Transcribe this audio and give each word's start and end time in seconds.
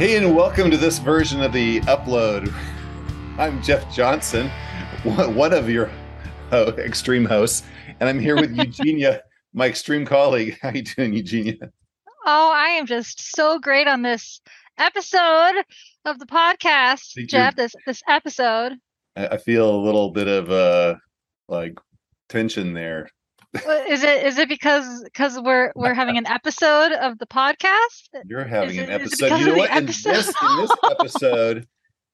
Hey, 0.00 0.16
and 0.16 0.34
welcome 0.34 0.70
to 0.70 0.78
this 0.78 0.98
version 0.98 1.42
of 1.42 1.52
the 1.52 1.80
upload. 1.80 2.50
I'm 3.36 3.62
Jeff 3.62 3.94
Johnson, 3.94 4.48
one 5.04 5.52
of 5.52 5.68
your 5.68 5.90
extreme 6.50 7.26
hosts, 7.26 7.64
and 8.00 8.08
I'm 8.08 8.18
here 8.18 8.34
with 8.34 8.50
Eugenia, 8.56 9.20
my 9.52 9.66
extreme 9.66 10.06
colleague. 10.06 10.58
How 10.62 10.70
you 10.70 10.84
doing, 10.84 11.12
Eugenia? 11.12 11.70
Oh, 12.24 12.50
I 12.50 12.68
am 12.68 12.86
just 12.86 13.36
so 13.36 13.58
great 13.58 13.86
on 13.86 14.00
this 14.00 14.40
episode 14.78 15.62
of 16.06 16.18
the 16.18 16.24
podcast, 16.24 17.14
Jeff. 17.28 17.54
This 17.56 17.74
this 17.84 18.02
episode. 18.08 18.78
I 19.16 19.36
feel 19.36 19.68
a 19.68 19.84
little 19.84 20.12
bit 20.12 20.28
of 20.28 20.50
uh 20.50 20.94
like 21.46 21.78
tension 22.30 22.72
there. 22.72 23.10
Is 23.54 24.04
it 24.04 24.24
is 24.24 24.38
it 24.38 24.48
because 24.48 25.02
because 25.04 25.38
we're 25.40 25.72
we're 25.74 25.94
having 25.94 26.16
an 26.16 26.26
episode 26.26 26.92
of 26.92 27.18
the 27.18 27.26
podcast? 27.26 28.08
You're 28.24 28.44
having 28.44 28.76
is 28.76 28.78
an 28.78 28.90
it, 28.90 29.00
episode. 29.00 29.36
You 29.38 29.46
know 29.46 29.56
what? 29.56 29.76
In 29.76 29.86
this, 29.86 30.06
in 30.06 30.12
this 30.12 30.70
episode, 30.90 31.66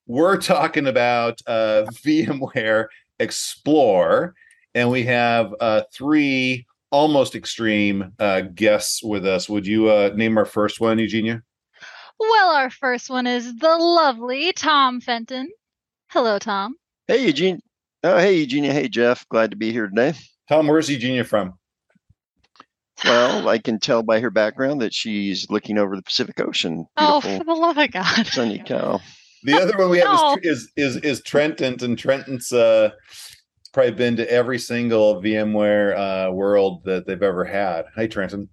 we're 0.07 0.39
talking 0.39 0.87
about 0.87 1.41
uh, 1.47 1.85
VMware 1.93 2.87
Explore, 3.19 4.35
and 4.75 4.91
we 4.91 5.03
have 5.05 5.53
uh, 5.61 5.83
three 5.93 6.67
almost 6.91 7.35
extreme 7.35 8.13
uh, 8.19 8.41
guests 8.41 9.03
with 9.03 9.27
us. 9.27 9.49
Would 9.49 9.67
you 9.67 9.91
uh, 9.91 10.13
name 10.15 10.39
our 10.39 10.47
first 10.47 10.81
one, 10.81 10.99
Eugenia? 10.99 11.43
Well, 12.19 12.55
our 12.55 12.71
first 12.71 13.11
one 13.11 13.27
is 13.27 13.59
the 13.59 13.77
lovely 13.77 14.53
Tom 14.53 15.03
Fenton. 15.03 15.51
Hello, 16.09 16.39
Tom. 16.39 16.77
Hey, 17.09 17.27
Eugene. 17.27 17.61
Oh, 18.03 18.17
hey, 18.17 18.39
Eugenia. 18.39 18.73
Hey, 18.73 18.89
Jeff. 18.89 19.29
Glad 19.29 19.51
to 19.51 19.57
be 19.57 19.71
here 19.71 19.89
today. 19.89 20.15
Tom, 20.49 20.67
where's 20.69 20.89
Eugenia 20.89 21.25
from? 21.25 21.55
Well, 23.05 23.49
I 23.49 23.59
can 23.59 23.79
tell 23.79 24.03
by 24.03 24.21
her 24.21 24.31
background 24.31 24.81
that 24.81 24.95
she's 24.95 25.51
looking 25.51 25.77
over 25.77 25.97
the 25.97 26.03
Pacific 26.03 26.41
Ocean. 26.41 26.87
Beautiful, 26.97 27.31
oh, 27.31 27.39
for 27.39 27.45
the 27.45 27.55
love 27.55 27.77
of 27.79 27.91
God! 27.91 28.27
Sunny 28.27 28.63
cow. 28.65 29.01
The 29.43 29.55
other 29.55 29.77
one 29.77 29.91
we 29.91 29.99
have 29.99 30.09
no. 30.15 30.39
is, 30.43 30.73
is 30.77 30.97
is 30.99 31.21
Trentent, 31.21 31.83
and 31.83 31.99
Trentent's 31.99 32.53
uh, 32.53 32.91
probably 33.73 33.93
been 33.93 34.17
to 34.17 34.31
every 34.31 34.59
single 34.59 35.23
VMware 35.23 35.97
uh, 36.29 36.33
world 36.33 36.85
that 36.85 37.07
they've 37.07 37.23
ever 37.23 37.45
had. 37.45 37.85
Hi, 37.95 38.07
Trentent. 38.07 38.49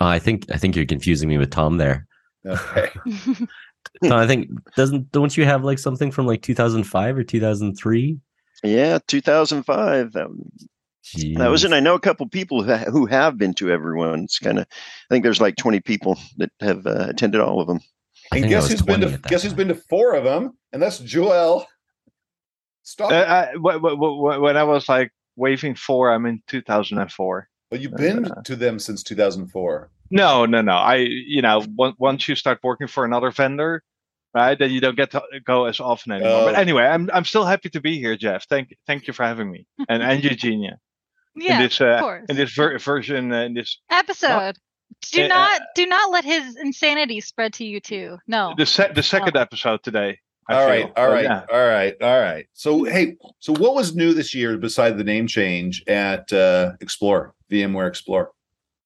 Uh, 0.00 0.06
I 0.06 0.18
think 0.18 0.46
I 0.50 0.56
think 0.56 0.74
you're 0.74 0.86
confusing 0.86 1.28
me 1.28 1.36
with 1.36 1.50
Tom 1.50 1.76
there. 1.76 2.06
Okay. 2.46 2.88
no, 4.02 4.16
I 4.16 4.26
think 4.26 4.48
doesn't 4.74 5.12
don't 5.12 5.36
you 5.36 5.44
have 5.44 5.64
like 5.64 5.78
something 5.78 6.10
from 6.10 6.26
like 6.26 6.40
2005 6.40 7.18
or 7.18 7.22
2003? 7.22 8.18
Yeah, 8.62 8.98
2005. 9.06 10.16
Um, 10.16 10.50
Jeez. 11.04 11.38
That 11.38 11.48
was, 11.48 11.64
and 11.64 11.74
I 11.74 11.80
know 11.80 11.94
a 11.94 12.00
couple 12.00 12.28
people 12.28 12.62
who, 12.62 12.74
who 12.74 13.06
have 13.06 13.38
been 13.38 13.54
to 13.54 13.70
everyone. 13.70 14.24
It's 14.24 14.38
kind 14.38 14.58
of, 14.58 14.66
I 14.70 15.14
think 15.14 15.24
there's 15.24 15.40
like 15.40 15.56
20 15.56 15.80
people 15.80 16.18
that 16.36 16.50
have 16.60 16.86
uh, 16.86 17.06
attended 17.08 17.40
all 17.40 17.60
of 17.60 17.66
them. 17.66 17.80
And 18.32 18.48
guess 18.48 18.68
who's 18.68 18.82
been 18.82 19.00
to 19.00 19.18
guess 19.26 19.42
who's 19.42 19.54
been 19.54 19.68
to 19.68 19.74
four 19.74 20.14
of 20.14 20.22
them, 20.22 20.56
and 20.72 20.80
that's 20.80 21.00
Joel. 21.00 21.66
Stop. 22.84 23.10
Uh, 23.10 23.14
I, 23.14 23.56
when 23.56 24.56
I 24.56 24.62
was 24.62 24.88
like 24.88 25.10
waving 25.34 25.74
four, 25.74 26.12
I'm 26.12 26.26
in 26.26 26.40
2004. 26.46 27.48
Well, 27.70 27.80
you've 27.80 27.96
been 27.96 28.26
uh, 28.26 28.42
to 28.42 28.54
them 28.54 28.78
since 28.78 29.02
2004. 29.02 29.90
No, 30.10 30.46
no, 30.46 30.60
no. 30.60 30.72
I, 30.72 30.96
you 30.96 31.42
know, 31.42 31.64
once 31.76 32.28
you 32.28 32.34
start 32.34 32.58
working 32.62 32.88
for 32.88 33.04
another 33.04 33.30
vendor, 33.30 33.82
right, 34.34 34.58
then 34.58 34.70
you 34.70 34.80
don't 34.80 34.96
get 34.96 35.12
to 35.12 35.22
go 35.44 35.66
as 35.66 35.80
often 35.80 36.12
anymore. 36.12 36.46
But 36.46 36.54
oh. 36.54 36.60
anyway, 36.60 36.84
I'm 36.84 37.10
I'm 37.12 37.24
still 37.24 37.44
happy 37.44 37.68
to 37.70 37.80
be 37.80 37.98
here, 37.98 38.16
Jeff. 38.16 38.46
Thank 38.48 38.76
thank 38.86 39.06
you 39.06 39.12
for 39.12 39.24
having 39.24 39.50
me, 39.50 39.66
and 39.88 40.02
and 40.02 40.22
Eugenia. 40.22 40.78
Yeah, 41.36 41.56
in 41.56 41.62
this, 41.62 41.80
uh, 41.80 42.20
in 42.28 42.36
this 42.36 42.52
ver- 42.52 42.78
version, 42.78 43.32
uh, 43.32 43.42
in 43.42 43.54
this 43.54 43.78
episode. 43.90 44.56
do 45.12 45.24
uh, 45.24 45.28
not 45.28 45.60
do 45.74 45.86
not 45.86 46.10
let 46.10 46.24
his 46.24 46.56
insanity 46.56 47.20
spread 47.20 47.52
to 47.54 47.64
you 47.64 47.80
too. 47.80 48.18
No. 48.26 48.54
The 48.56 48.66
se- 48.66 48.92
the 48.94 49.02
second 49.02 49.36
oh. 49.36 49.40
episode 49.40 49.82
today. 49.82 50.18
I 50.48 50.54
all 50.54 50.66
right, 50.66 50.92
all 50.96 51.08
right, 51.08 51.24
yeah. 51.24 51.44
all 51.52 51.64
right, 51.64 51.94
all 52.02 52.20
right. 52.20 52.46
So 52.54 52.82
hey, 52.84 53.16
so 53.38 53.54
what 53.54 53.74
was 53.74 53.94
new 53.94 54.12
this 54.12 54.34
year 54.34 54.58
beside 54.58 54.98
the 54.98 55.04
name 55.04 55.28
change 55.28 55.84
at 55.86 56.32
uh, 56.32 56.72
Explore 56.80 57.34
VMware 57.50 57.86
Explore? 57.86 58.32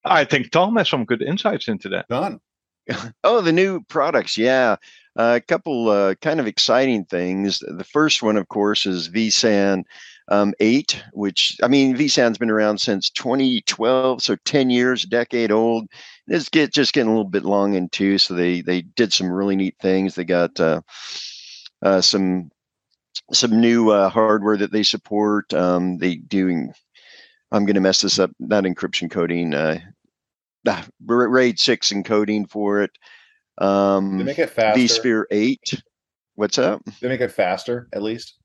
I 0.03 0.25
think 0.25 0.51
Tom 0.51 0.75
has 0.75 0.87
some 0.87 1.05
good 1.05 1.23
insights 1.23 1.67
into 1.67 1.89
that. 1.89 2.07
Don. 2.07 2.39
oh, 3.23 3.41
the 3.41 3.51
new 3.51 3.81
products, 3.85 4.37
yeah. 4.37 4.75
Uh, 5.17 5.39
a 5.41 5.41
couple 5.41 5.89
uh, 5.89 6.13
kind 6.15 6.39
of 6.39 6.45
exciting 6.45 7.05
things. 7.05 7.59
The 7.59 7.85
first 7.85 8.21
one, 8.21 8.37
of 8.37 8.47
course, 8.49 8.85
is 8.85 9.09
vSAN 9.09 9.83
um, 10.27 10.53
8, 10.59 11.03
which, 11.13 11.57
I 11.61 11.67
mean, 11.67 11.95
vSAN's 11.95 12.37
been 12.37 12.49
around 12.49 12.79
since 12.79 13.09
2012, 13.11 14.21
so 14.21 14.35
10 14.45 14.69
years, 14.69 15.03
a 15.03 15.07
decade 15.07 15.51
old. 15.51 15.87
It's 16.27 16.49
get, 16.49 16.73
just 16.73 16.93
getting 16.93 17.09
a 17.09 17.11
little 17.11 17.29
bit 17.29 17.43
long 17.43 17.75
in 17.75 17.89
two, 17.89 18.17
so 18.17 18.33
they, 18.33 18.61
they 18.61 18.81
did 18.81 19.13
some 19.13 19.31
really 19.31 19.55
neat 19.55 19.75
things. 19.79 20.15
They 20.15 20.23
got 20.23 20.59
uh, 20.59 20.81
uh, 21.81 22.01
some 22.01 22.49
some 23.31 23.59
new 23.59 23.89
uh, 23.89 24.09
hardware 24.09 24.57
that 24.57 24.71
they 24.71 24.83
support. 24.83 25.53
Um, 25.53 25.97
they 25.97 26.15
doing, 26.15 26.73
I'm 27.51 27.65
going 27.65 27.75
to 27.75 27.81
mess 27.81 28.01
this 28.01 28.19
up, 28.19 28.31
not 28.39 28.65
encryption 28.65 29.09
coding, 29.09 29.53
uh, 29.53 29.79
ah, 30.67 30.85
RAID 31.05 31.59
6 31.59 31.93
encoding 31.93 32.49
for 32.49 32.81
it. 32.81 32.91
Um, 33.57 34.17
they 34.17 34.23
make 34.23 34.39
it 34.39 34.49
faster. 34.49 34.79
vSphere 34.79 35.23
8. 35.31 35.81
What's 36.35 36.57
up? 36.57 36.81
They 36.99 37.07
make 37.07 37.21
it 37.21 37.31
faster, 37.31 37.87
at 37.93 38.03
least 38.03 38.35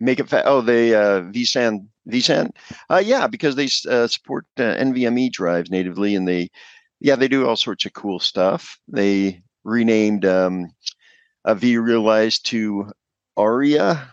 make 0.00 0.20
it 0.20 0.28
fa- 0.28 0.44
oh 0.44 0.60
they 0.60 0.94
uh 0.94 1.22
vsan 1.32 1.86
vsan 2.08 2.50
uh 2.90 3.02
yeah 3.04 3.26
because 3.26 3.56
they 3.56 3.68
uh, 3.88 4.06
support 4.06 4.44
uh, 4.58 4.74
nvme 4.76 5.30
drives 5.32 5.70
natively 5.70 6.14
and 6.14 6.28
they 6.28 6.48
yeah 7.00 7.16
they 7.16 7.28
do 7.28 7.46
all 7.46 7.56
sorts 7.56 7.84
of 7.84 7.92
cool 7.92 8.18
stuff. 8.18 8.78
They 8.88 9.42
renamed 9.64 10.24
um 10.24 10.70
a 11.44 11.54
vRealize 11.54 12.40
to 12.42 12.90
aria 13.36 14.12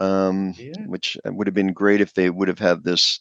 um 0.00 0.54
yeah. 0.56 0.72
which 0.86 1.16
would 1.24 1.46
have 1.46 1.54
been 1.54 1.72
great 1.72 2.00
if 2.00 2.14
they 2.14 2.30
would 2.30 2.48
have 2.48 2.58
had 2.58 2.84
this 2.84 3.20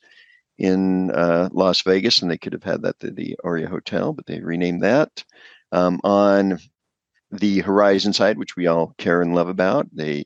in 0.57 1.12
uh, 1.12 1.50
las 1.51 1.81
vegas 1.81 2.22
and 2.22 2.30
they 2.30 2.38
could 2.38 2.53
have 2.53 2.63
had 2.63 2.81
that 2.84 3.03
at 3.03 3.16
the 3.16 3.35
aria 3.44 3.68
hotel 3.68 4.13
but 4.13 4.25
they 4.25 4.40
renamed 4.40 4.81
that 4.81 5.24
um, 5.72 6.00
on 6.03 6.59
the 7.34 7.59
horizon 7.59 8.13
side 8.13 8.38
which 8.38 8.56
we 8.56 8.68
all 8.68 8.94
care 8.97 9.22
and 9.22 9.35
love 9.35 9.50
about. 9.50 9.88
They 9.91 10.25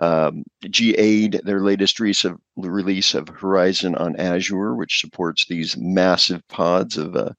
um, 0.00 0.44
GA'd 0.62 1.40
their 1.44 1.60
latest 1.60 2.00
release 2.00 3.14
of 3.14 3.28
Horizon 3.28 3.94
on 3.94 4.16
Azure, 4.16 4.74
which 4.74 5.00
supports 5.00 5.46
these 5.46 5.76
massive 5.76 6.46
pods 6.48 6.96
of 6.96 7.16
uh, 7.16 7.30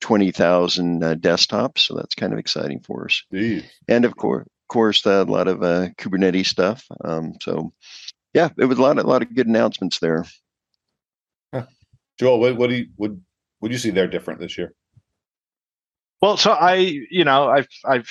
20,000 0.00 1.02
uh, 1.02 1.14
desktops. 1.14 1.78
So 1.78 1.94
that's 1.94 2.14
kind 2.14 2.32
of 2.32 2.38
exciting 2.38 2.80
for 2.80 3.06
us. 3.06 3.22
Jeez. 3.32 3.64
And 3.88 4.04
of 4.04 4.16
course, 4.16 4.46
course, 4.68 5.06
uh, 5.06 5.24
a 5.26 5.30
lot 5.30 5.48
of 5.48 5.62
uh, 5.62 5.88
Kubernetes 5.98 6.46
stuff. 6.46 6.84
Um, 7.04 7.34
so, 7.40 7.72
yeah, 8.34 8.50
it 8.58 8.66
was 8.66 8.78
a 8.78 8.82
lot, 8.82 8.98
a 8.98 9.02
lot 9.02 9.22
of 9.22 9.34
good 9.34 9.46
announcements 9.46 9.98
there. 9.98 10.24
Huh. 11.54 11.66
Joel, 12.18 12.40
what, 12.40 12.56
what 12.56 12.70
do 12.70 12.76
you 12.76 12.86
what 12.96 13.12
what 13.60 13.68
do 13.68 13.72
you 13.72 13.78
see 13.78 13.90
there 13.90 14.08
different 14.08 14.40
this 14.40 14.58
year? 14.58 14.74
Well, 16.20 16.36
so 16.36 16.52
I, 16.52 16.74
you 17.10 17.24
know, 17.24 17.48
I've 17.48 17.68
I've 17.84 18.10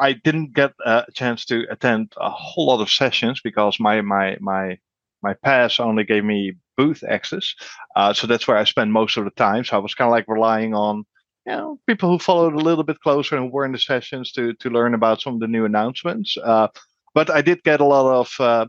I 0.00 0.12
didn't 0.12 0.54
get 0.54 0.72
a 0.84 1.04
chance 1.14 1.44
to 1.46 1.66
attend 1.70 2.12
a 2.18 2.30
whole 2.30 2.66
lot 2.66 2.80
of 2.80 2.90
sessions 2.90 3.40
because 3.42 3.80
my 3.80 4.00
my 4.00 4.36
my 4.40 4.78
my 5.22 5.34
pass 5.34 5.80
only 5.80 6.04
gave 6.04 6.24
me 6.24 6.54
booth 6.76 7.02
access, 7.08 7.54
uh, 7.96 8.12
so 8.12 8.26
that's 8.26 8.46
where 8.46 8.56
I 8.56 8.64
spent 8.64 8.90
most 8.90 9.16
of 9.16 9.24
the 9.24 9.30
time. 9.32 9.64
So 9.64 9.76
I 9.76 9.80
was 9.80 9.94
kind 9.94 10.08
of 10.08 10.12
like 10.12 10.26
relying 10.28 10.74
on 10.74 11.04
you 11.46 11.52
know 11.52 11.80
people 11.86 12.10
who 12.10 12.18
followed 12.18 12.54
a 12.54 12.58
little 12.58 12.84
bit 12.84 13.00
closer 13.00 13.36
and 13.36 13.52
were 13.52 13.64
in 13.64 13.72
the 13.72 13.78
sessions 13.78 14.32
to 14.32 14.54
to 14.54 14.70
learn 14.70 14.94
about 14.94 15.20
some 15.20 15.34
of 15.34 15.40
the 15.40 15.48
new 15.48 15.64
announcements. 15.64 16.36
Uh, 16.42 16.68
but 17.14 17.30
I 17.30 17.42
did 17.42 17.62
get 17.64 17.80
a 17.80 17.84
lot 17.84 18.20
of 18.20 18.34
uh, 18.40 18.66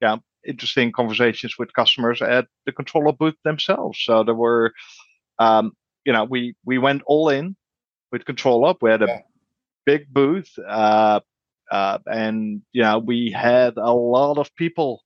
yeah 0.00 0.16
interesting 0.46 0.92
conversations 0.92 1.56
with 1.58 1.74
customers 1.74 2.22
at 2.22 2.46
the 2.66 2.72
ControlUp 2.72 3.18
booth 3.18 3.36
themselves. 3.44 4.00
So 4.02 4.24
there 4.24 4.34
were 4.34 4.72
um, 5.38 5.72
you 6.04 6.12
know 6.12 6.24
we 6.24 6.54
we 6.64 6.78
went 6.78 7.02
all 7.06 7.28
in 7.28 7.56
with 8.12 8.24
ControlUp. 8.24 8.76
We 8.82 8.90
had 8.90 9.02
a 9.02 9.06
yeah 9.08 9.20
big 9.90 10.12
booth, 10.12 10.50
uh, 10.68 11.20
uh, 11.70 11.98
and 12.06 12.62
know 12.82 12.98
we 12.98 13.30
had 13.30 13.72
a 13.76 13.92
lot 13.92 14.38
of 14.38 14.54
people 14.54 15.02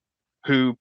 who 0.46 0.76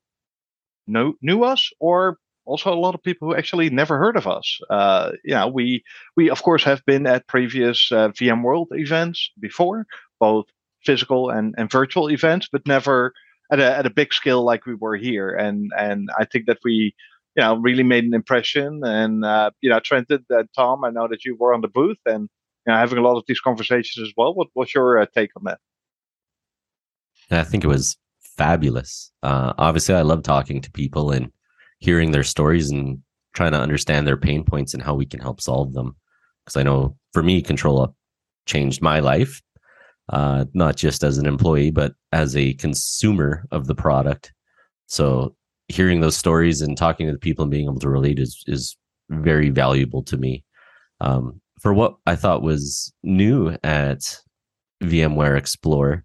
know 0.88 1.13
knew 1.21 1.44
us, 1.44 1.71
or 1.79 2.17
also 2.45 2.73
a 2.73 2.83
lot 2.85 2.95
of 2.95 3.03
people 3.03 3.27
who 3.27 3.35
actually 3.35 3.69
never 3.69 3.97
heard 3.97 4.17
of 4.17 4.27
us. 4.27 4.47
Uh, 4.69 5.11
know, 5.35 5.47
we 5.47 5.83
we 6.17 6.29
of 6.29 6.44
course 6.44 6.63
have 6.63 6.81
been 6.85 7.05
at 7.07 7.27
previous 7.27 7.91
uh, 7.91 8.09
VMworld 8.09 8.67
events 8.71 9.31
before, 9.39 9.85
both 10.19 10.45
physical 10.85 11.29
and, 11.29 11.55
and 11.57 11.71
virtual 11.71 12.11
events, 12.11 12.47
but 12.51 12.67
never 12.67 13.13
at 13.51 13.59
a 13.59 13.77
at 13.77 13.85
a 13.85 13.97
big 14.00 14.13
scale 14.13 14.44
like 14.44 14.65
we 14.65 14.75
were 14.75 14.97
here. 14.97 15.29
And 15.45 15.71
and 15.77 16.09
I 16.21 16.25
think 16.25 16.45
that 16.47 16.59
we 16.63 16.94
you 17.35 17.44
know 17.44 17.55
really 17.57 17.83
made 17.83 18.05
an 18.05 18.13
impression. 18.13 18.81
And 18.83 19.23
uh, 19.25 19.51
you 19.61 19.69
know, 19.69 19.79
Trentent 19.79 20.25
and 20.29 20.50
Tom, 20.55 20.83
I 20.83 20.89
know 20.89 21.07
that 21.07 21.25
you 21.25 21.35
were 21.39 21.53
on 21.53 21.61
the 21.61 21.75
booth 21.79 22.03
and 22.05 22.29
you 22.65 22.74
know, 22.74 22.80
having 22.80 22.98
a 22.98 23.01
lot 23.01 23.18
of 23.18 23.24
these 23.27 23.39
conversations 23.42 24.07
as 24.07 24.13
well. 24.18 24.33
What, 24.33 24.48
what's 24.54 24.74
your 24.74 25.00
uh, 25.00 25.06
take 25.13 25.31
on 25.36 25.44
that? 25.45 25.60
I 27.31 27.44
think 27.44 27.63
it 27.63 27.68
was 27.68 27.98
fabulous. 28.21 29.12
Uh, 29.24 29.54
obviously, 29.57 29.95
I 29.95 30.01
love 30.01 30.24
talking 30.24 30.62
to 30.62 30.71
people 30.71 31.12
and 31.12 31.31
hearing 31.80 32.12
their 32.12 32.24
stories 32.24 32.69
and 32.69 33.01
trying 33.33 33.51
to 33.54 33.60
understand 33.60 34.06
their 34.07 34.18
pain 34.18 34.44
points 34.44 34.74
and 34.74 34.83
how 34.83 34.94
we 34.94 35.06
can 35.06 35.19
help 35.19 35.42
solve 35.42 35.74
them. 35.74 35.95
Because 36.45 36.57
I 36.57 36.63
know 36.63 36.95
for 37.13 37.24
me, 37.24 37.42
ControlUp 37.42 37.94
changed 38.45 38.81
my 38.81 39.00
life. 39.00 39.42
uh, 40.10 40.45
not 40.54 40.75
just 40.75 41.04
as 41.04 41.18
an 41.18 41.25
employee, 41.25 41.71
but 41.71 41.94
as 42.12 42.36
a 42.36 42.54
consumer 42.56 43.45
of 43.51 43.68
the 43.68 43.75
product. 43.75 44.33
So 44.88 45.36
hearing 45.68 46.01
those 46.01 46.18
stories 46.18 46.62
and 46.62 46.77
talking 46.77 47.07
to 47.07 47.13
the 47.13 47.19
people 47.19 47.44
and 47.44 47.51
being 47.51 47.65
able 47.65 47.80
to 47.80 47.89
relate 47.89 48.19
is 48.19 48.44
is 48.48 48.75
very 49.10 49.50
valuable 49.50 50.04
to 50.04 50.18
me. 50.18 50.44
Um, 51.01 51.42
for 51.63 51.74
what 51.74 51.95
I 52.06 52.18
thought 52.18 52.44
was 52.44 52.94
new 53.04 53.56
at 53.63 54.19
VMware 54.83 55.38
Explore, 55.38 56.04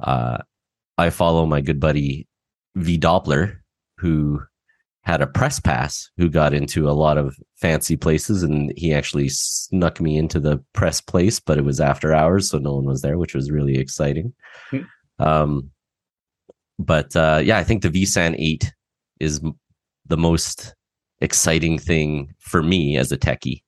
uh, 0.00 0.38
I 0.98 1.08
follow 1.08 1.46
my 1.46 1.62
good 1.62 1.80
buddy 1.80 2.28
V 2.76 2.98
Doppler, 2.98 3.56
who 3.96 4.42
had 5.04 5.22
a 5.22 5.26
press 5.26 5.58
pass, 5.58 6.10
who 6.18 6.28
got 6.28 6.52
into 6.52 6.90
a 6.90 6.92
lot 6.92 7.16
of 7.16 7.34
fancy 7.56 7.96
places, 7.96 8.42
and 8.42 8.70
he 8.76 8.92
actually 8.92 9.30
snuck 9.30 9.98
me 9.98 10.18
into 10.18 10.38
the 10.38 10.62
press 10.74 11.00
place, 11.00 11.40
but 11.40 11.56
it 11.56 11.64
was 11.64 11.80
after 11.80 12.12
hours, 12.12 12.50
so 12.50 12.58
no 12.58 12.74
one 12.74 12.84
was 12.84 13.00
there, 13.00 13.16
which 13.16 13.34
was 13.34 13.50
really 13.50 13.78
exciting. 13.78 14.34
Hmm. 14.70 14.82
Um, 15.18 15.70
but 16.78 17.16
uh, 17.16 17.40
yeah, 17.42 17.56
I 17.56 17.64
think 17.64 17.80
the 17.80 17.88
vSAN 17.90 18.36
8 18.38 18.74
is 19.20 19.40
the 20.06 20.18
most 20.18 20.74
exciting 21.22 21.78
thing 21.78 22.34
for 22.40 22.62
me 22.62 22.98
as 22.98 23.10
a 23.10 23.16
techie 23.16 23.62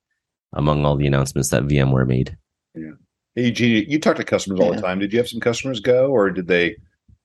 among 0.53 0.85
all 0.85 0.97
the 0.97 1.07
announcements 1.07 1.51
that 1.51 1.65
VMware 1.65 2.07
made. 2.07 2.37
Yeah. 2.75 2.93
Hey, 3.35 3.47
Eugene, 3.47 3.87
you 3.89 4.01
talk 4.01 4.17
to 4.17 4.25
customers 4.25 4.61
all 4.61 4.75
the 4.75 4.81
time. 4.81 4.99
Did 4.99 5.13
you 5.13 5.19
have 5.19 5.29
some 5.29 5.41
customers 5.41 5.81
go, 5.81 6.11
or 6.11 6.31
did 6.31 6.49
they 6.49 6.77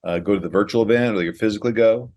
uh, 0.04 0.20
go 0.20 0.36
to 0.36 0.40
the 0.40 0.50
virtual 0.50 0.84
event, 0.84 1.16
or 1.16 1.20
they 1.20 1.38
physically 1.38 1.72
go? 1.72 2.12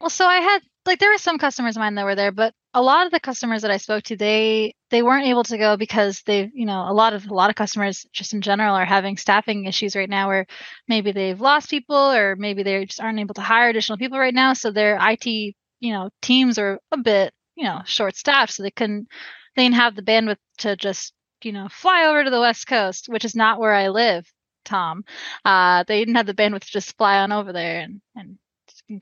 Well, 0.00 0.10
so 0.10 0.26
I 0.26 0.38
had 0.38 0.60
like 0.86 1.00
there 1.00 1.10
were 1.10 1.18
some 1.18 1.38
customers 1.38 1.76
of 1.76 1.80
mine 1.80 1.96
that 1.96 2.04
were 2.04 2.14
there, 2.14 2.32
but 2.32 2.54
a 2.72 2.82
lot 2.82 3.06
of 3.06 3.12
the 3.12 3.20
customers 3.20 3.62
that 3.62 3.70
I 3.70 3.78
spoke 3.78 4.04
to, 4.04 4.16
they 4.16 4.74
they 4.90 5.02
weren't 5.02 5.26
able 5.26 5.42
to 5.44 5.58
go 5.58 5.76
because 5.76 6.22
they, 6.26 6.50
you 6.54 6.66
know, 6.66 6.88
a 6.88 6.92
lot 6.92 7.12
of 7.12 7.26
a 7.26 7.34
lot 7.34 7.50
of 7.50 7.56
customers 7.56 8.06
just 8.12 8.32
in 8.32 8.42
general 8.42 8.74
are 8.74 8.84
having 8.84 9.16
staffing 9.16 9.64
issues 9.64 9.96
right 9.96 10.08
now, 10.08 10.28
where 10.28 10.46
maybe 10.86 11.12
they've 11.12 11.40
lost 11.40 11.70
people, 11.70 11.96
or 11.96 12.36
maybe 12.36 12.62
they 12.62 12.84
just 12.84 13.00
aren't 13.00 13.18
able 13.18 13.34
to 13.34 13.40
hire 13.40 13.70
additional 13.70 13.98
people 13.98 14.18
right 14.18 14.34
now, 14.34 14.52
so 14.52 14.70
their 14.70 14.98
IT, 15.00 15.26
you 15.26 15.92
know, 15.92 16.10
teams 16.22 16.58
are 16.58 16.78
a 16.92 16.96
bit, 16.98 17.32
you 17.56 17.64
know, 17.64 17.82
short 17.84 18.16
staffed, 18.16 18.52
so 18.52 18.62
they 18.62 18.70
couldn't 18.70 19.08
they 19.56 19.64
didn't 19.64 19.76
have 19.76 19.96
the 19.96 20.02
bandwidth 20.02 20.38
to 20.58 20.76
just, 20.76 21.12
you 21.42 21.52
know, 21.52 21.68
fly 21.68 22.06
over 22.06 22.24
to 22.24 22.30
the 22.30 22.40
West 22.40 22.66
Coast, 22.66 23.08
which 23.08 23.24
is 23.24 23.34
not 23.34 23.58
where 23.58 23.74
I 23.74 23.88
live, 23.88 24.30
Tom. 24.64 25.04
Uh, 25.44 25.84
they 25.86 25.98
didn't 25.98 26.16
have 26.16 26.26
the 26.26 26.34
bandwidth 26.34 26.64
to 26.64 26.70
just 26.70 26.96
fly 26.96 27.18
on 27.18 27.32
over 27.32 27.52
there 27.52 27.80
and 27.80 28.00
and 28.14 28.38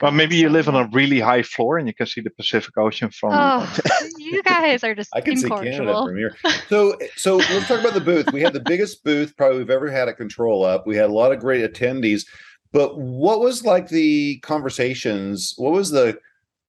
well, 0.00 0.12
maybe 0.12 0.36
you 0.36 0.48
live 0.48 0.66
on 0.68 0.74
a 0.74 0.88
really 0.92 1.20
high 1.20 1.42
floor 1.42 1.76
and 1.76 1.86
you 1.86 1.92
can 1.92 2.06
see 2.06 2.22
the 2.22 2.30
Pacific 2.30 2.76
Ocean 2.78 3.10
from. 3.10 3.32
Oh, 3.34 3.76
you 4.18 4.42
guys 4.42 4.82
are 4.82 4.94
just. 4.94 5.10
I 5.14 5.20
can 5.20 5.36
see 5.36 5.48
Canada 5.48 6.04
from 6.06 6.16
here. 6.16 6.36
So, 6.68 6.96
so 7.16 7.36
let's 7.36 7.68
talk 7.68 7.80
about 7.80 7.92
the 7.92 8.00
booth. 8.00 8.32
We 8.32 8.40
had 8.40 8.54
the 8.54 8.60
biggest 8.60 9.04
booth 9.04 9.36
probably 9.36 9.58
we've 9.58 9.70
ever 9.70 9.90
had 9.90 10.08
at 10.08 10.16
Control 10.16 10.64
Up. 10.64 10.86
We 10.86 10.96
had 10.96 11.10
a 11.10 11.12
lot 11.12 11.32
of 11.32 11.40
great 11.40 11.70
attendees, 11.70 12.24
but 12.72 12.98
what 12.98 13.40
was 13.40 13.64
like 13.64 13.88
the 13.88 14.38
conversations? 14.38 15.52
What 15.58 15.72
was 15.72 15.90
the 15.90 16.18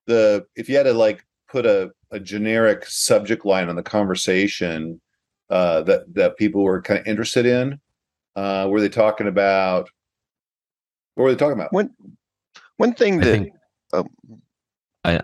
the 0.06 0.46
if 0.56 0.68
you 0.68 0.76
had 0.76 0.84
to 0.84 0.94
like 0.94 1.26
put 1.48 1.66
a 1.66 1.92
a 2.12 2.20
generic 2.20 2.86
subject 2.86 3.46
line 3.46 3.70
on 3.70 3.76
the 3.76 3.84
conversation 3.84 5.02
uh, 5.50 5.82
that 5.84 6.14
that 6.14 6.38
people 6.38 6.64
were 6.64 6.82
kind 6.82 7.00
of 7.00 7.08
interested 7.08 7.46
in? 7.46 7.80
Uh, 8.36 8.68
were 8.70 8.82
they 8.82 8.90
talking 8.90 9.28
about? 9.28 9.90
What 11.16 11.26
were 11.26 11.32
they 11.32 11.38
talking 11.38 11.58
about? 11.58 11.72
When 11.72 11.92
one 12.78 12.94
thing 12.94 13.20
that, 13.20 13.26
think, 13.26 13.54
oh. 13.94 14.06
I 15.04 15.22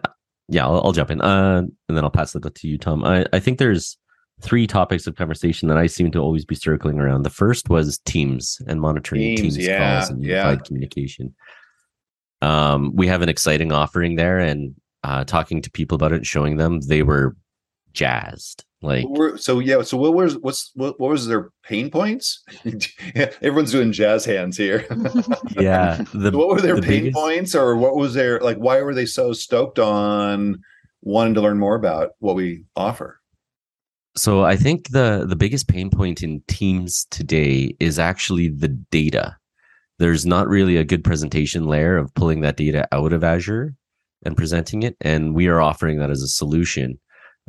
yeah, 0.47 0.65
I'll, 0.65 0.81
I'll, 0.83 0.91
jump 0.91 1.11
in, 1.11 1.21
uh, 1.21 1.59
and 1.59 1.97
then 1.97 2.03
I'll 2.03 2.09
pass 2.09 2.35
it 2.35 2.43
to 2.43 2.67
you, 2.67 2.77
Tom. 2.77 3.05
I, 3.05 3.25
I 3.31 3.39
think 3.39 3.57
there's 3.57 3.97
three 4.41 4.67
topics 4.67 5.07
of 5.07 5.15
conversation 5.15 5.69
that 5.69 5.77
I 5.77 5.87
seem 5.87 6.11
to 6.11 6.19
always 6.19 6.43
be 6.43 6.55
circling 6.55 6.99
around. 6.99 7.23
The 7.23 7.29
first 7.29 7.69
was 7.69 7.99
Teams 7.99 8.61
and 8.67 8.81
monitoring 8.81 9.21
Teams, 9.21 9.41
teams 9.41 9.57
yeah, 9.57 9.99
calls 9.99 10.09
and 10.09 10.21
unified 10.21 10.57
yeah. 10.59 10.63
communication. 10.63 11.33
Um, 12.41 12.93
we 12.95 13.07
have 13.07 13.21
an 13.21 13.29
exciting 13.29 13.71
offering 13.71 14.15
there, 14.15 14.39
and 14.39 14.75
uh, 15.03 15.23
talking 15.23 15.61
to 15.61 15.71
people 15.71 15.95
about 15.95 16.11
it, 16.11 16.17
and 16.17 16.27
showing 16.27 16.57
them, 16.57 16.81
they 16.81 17.03
were 17.03 17.35
jazzed. 17.93 18.65
Like 18.83 19.05
so, 19.37 19.59
yeah. 19.59 19.83
So 19.83 19.95
what 19.95 20.15
was 20.15 20.37
what's 20.39 20.71
what, 20.73 20.99
what 20.99 21.11
was 21.11 21.27
their 21.27 21.51
pain 21.63 21.91
points? 21.91 22.43
Everyone's 23.15 23.71
doing 23.71 23.91
jazz 23.91 24.25
hands 24.25 24.57
here. 24.57 24.85
yeah. 25.51 26.03
The, 26.13 26.31
what 26.33 26.47
were 26.47 26.61
their 26.61 26.77
the 26.77 26.81
pain 26.81 27.03
biggest... 27.03 27.15
points, 27.15 27.55
or 27.55 27.75
what 27.75 27.95
was 27.95 28.15
their 28.15 28.39
like? 28.39 28.57
Why 28.57 28.81
were 28.81 28.95
they 28.95 29.05
so 29.05 29.33
stoked 29.33 29.77
on 29.77 30.61
wanting 31.03 31.35
to 31.35 31.41
learn 31.41 31.59
more 31.59 31.75
about 31.75 32.11
what 32.19 32.35
we 32.35 32.65
offer? 32.75 33.19
So 34.17 34.43
I 34.43 34.55
think 34.55 34.89
the 34.89 35.25
the 35.27 35.35
biggest 35.35 35.67
pain 35.67 35.91
point 35.91 36.23
in 36.23 36.41
Teams 36.47 37.05
today 37.11 37.75
is 37.79 37.99
actually 37.99 38.47
the 38.49 38.67
data. 38.67 39.37
There's 39.99 40.25
not 40.25 40.47
really 40.47 40.77
a 40.77 40.83
good 40.83 41.03
presentation 41.03 41.67
layer 41.67 41.97
of 41.97 42.11
pulling 42.15 42.41
that 42.41 42.57
data 42.57 42.87
out 42.91 43.13
of 43.13 43.23
Azure 43.23 43.75
and 44.25 44.37
presenting 44.37 44.83
it, 44.83 44.95
and 45.01 45.35
we 45.35 45.47
are 45.47 45.61
offering 45.61 45.99
that 45.99 46.09
as 46.09 46.21
a 46.21 46.27
solution 46.27 46.99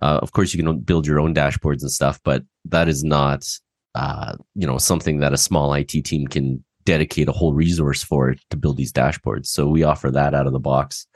uh, 0.00 0.18
of 0.22 0.32
course, 0.32 0.54
you 0.54 0.62
can 0.62 0.78
build 0.80 1.06
your 1.06 1.20
own 1.20 1.34
dashboards 1.34 1.82
and 1.82 1.90
stuff, 1.90 2.20
but 2.24 2.42
that 2.64 2.88
is 2.88 3.04
not, 3.04 3.46
uh, 3.94 4.34
you 4.54 4.66
know, 4.66 4.78
something 4.78 5.18
that 5.18 5.32
a 5.32 5.36
small 5.38 5.74
IT 5.74 5.90
team 6.04 6.26
can 6.26 6.64
dedicate 6.84 7.28
a 7.28 7.32
whole 7.32 7.52
resource 7.52 8.02
for 8.02 8.34
to 8.50 8.56
build 8.56 8.76
these 8.76 8.92
dashboards. 8.92 9.46
So 9.46 9.68
we 9.68 9.82
offer 9.82 10.10
that 10.10 10.34
out 10.34 10.46
of 10.46 10.52
the 10.52 10.58
box. 10.58 11.06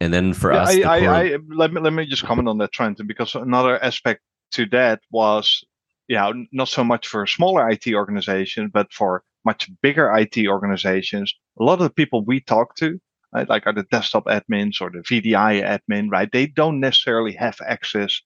And 0.00 0.14
then 0.14 0.32
for 0.32 0.52
yeah, 0.52 0.62
us, 0.62 0.68
I, 0.68 0.74
the 0.76 0.84
I, 0.86 1.22
I, 1.22 1.36
let 1.48 1.72
me 1.72 1.80
let 1.80 1.92
me 1.92 2.06
just 2.06 2.24
comment 2.24 2.48
on 2.48 2.58
that, 2.58 2.72
Trent 2.72 3.00
because 3.06 3.34
another 3.34 3.82
aspect 3.82 4.22
to 4.52 4.64
that 4.66 5.00
was, 5.10 5.64
yeah, 6.06 6.30
not 6.52 6.68
so 6.68 6.84
much 6.84 7.08
for 7.08 7.24
a 7.24 7.28
smaller 7.28 7.68
IT 7.68 7.92
organization, 7.92 8.70
but 8.72 8.92
for 8.92 9.24
much 9.44 9.68
bigger 9.82 10.10
IT 10.16 10.46
organizations. 10.46 11.34
A 11.58 11.64
lot 11.64 11.74
of 11.74 11.80
the 11.80 11.90
people 11.90 12.24
we 12.24 12.40
talk 12.40 12.76
to, 12.76 13.00
right? 13.32 13.48
Like 13.48 13.66
are 13.66 13.72
the 13.72 13.84
desktop 13.84 14.26
admins 14.26 14.80
or 14.80 14.90
the 14.90 14.98
VDI 15.00 15.62
admin, 15.62 16.10
right? 16.10 16.30
They 16.30 16.46
don't 16.46 16.80
necessarily 16.80 17.32
have 17.32 17.58
access 17.66 18.20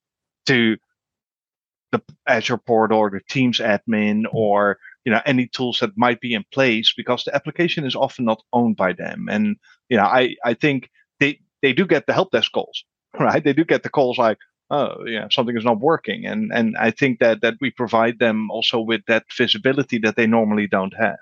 to 0.47 0.77
the 1.93 2.03
Azure 2.27 2.59
portal 2.59 2.99
or 2.99 3.11
the 3.11 3.21
Teams 3.29 3.59
admin 3.59 4.25
or 4.33 4.79
you 5.05 5.13
know 5.13 5.21
any 5.27 5.47
tools 5.47 5.79
that 5.81 5.97
might 5.97 6.21
be 6.21 6.35
in 6.35 6.45
place 6.53 6.93
because 6.97 7.25
the 7.25 7.35
application 7.35 7.85
is 7.85 7.95
often 7.95 8.25
not 8.25 8.43
owned 8.53 8.77
by 8.77 8.93
them. 8.93 9.27
And 9.31 9.57
you 9.89 9.97
know, 9.97 10.05
I 10.05 10.37
I 10.45 10.55
think 10.55 10.91
they 11.21 11.39
they 11.61 11.73
do 11.73 11.87
get 11.87 12.07
the 12.07 12.13
help 12.13 12.33
desk 12.33 12.53
calls, 12.53 12.85
right? 13.21 13.45
They 13.45 13.53
do 13.53 13.65
get 13.65 13.83
the 13.83 13.91
calls 13.91 14.19
like, 14.19 14.39
oh 14.71 15.05
yeah, 15.07 15.29
something 15.31 15.57
is 15.57 15.65
not 15.65 15.81
working, 15.81 16.25
and 16.27 16.51
and 16.53 16.77
I 16.79 16.91
think 16.91 17.21
that 17.21 17.43
that 17.43 17.55
we 17.61 17.71
provide 17.71 18.19
them 18.19 18.51
also 18.51 18.81
with 18.81 19.03
that 19.07 19.25
visibility 19.37 19.99
that 19.99 20.17
they 20.17 20.27
normally 20.27 20.67
don't 20.67 20.95
have. 20.99 21.19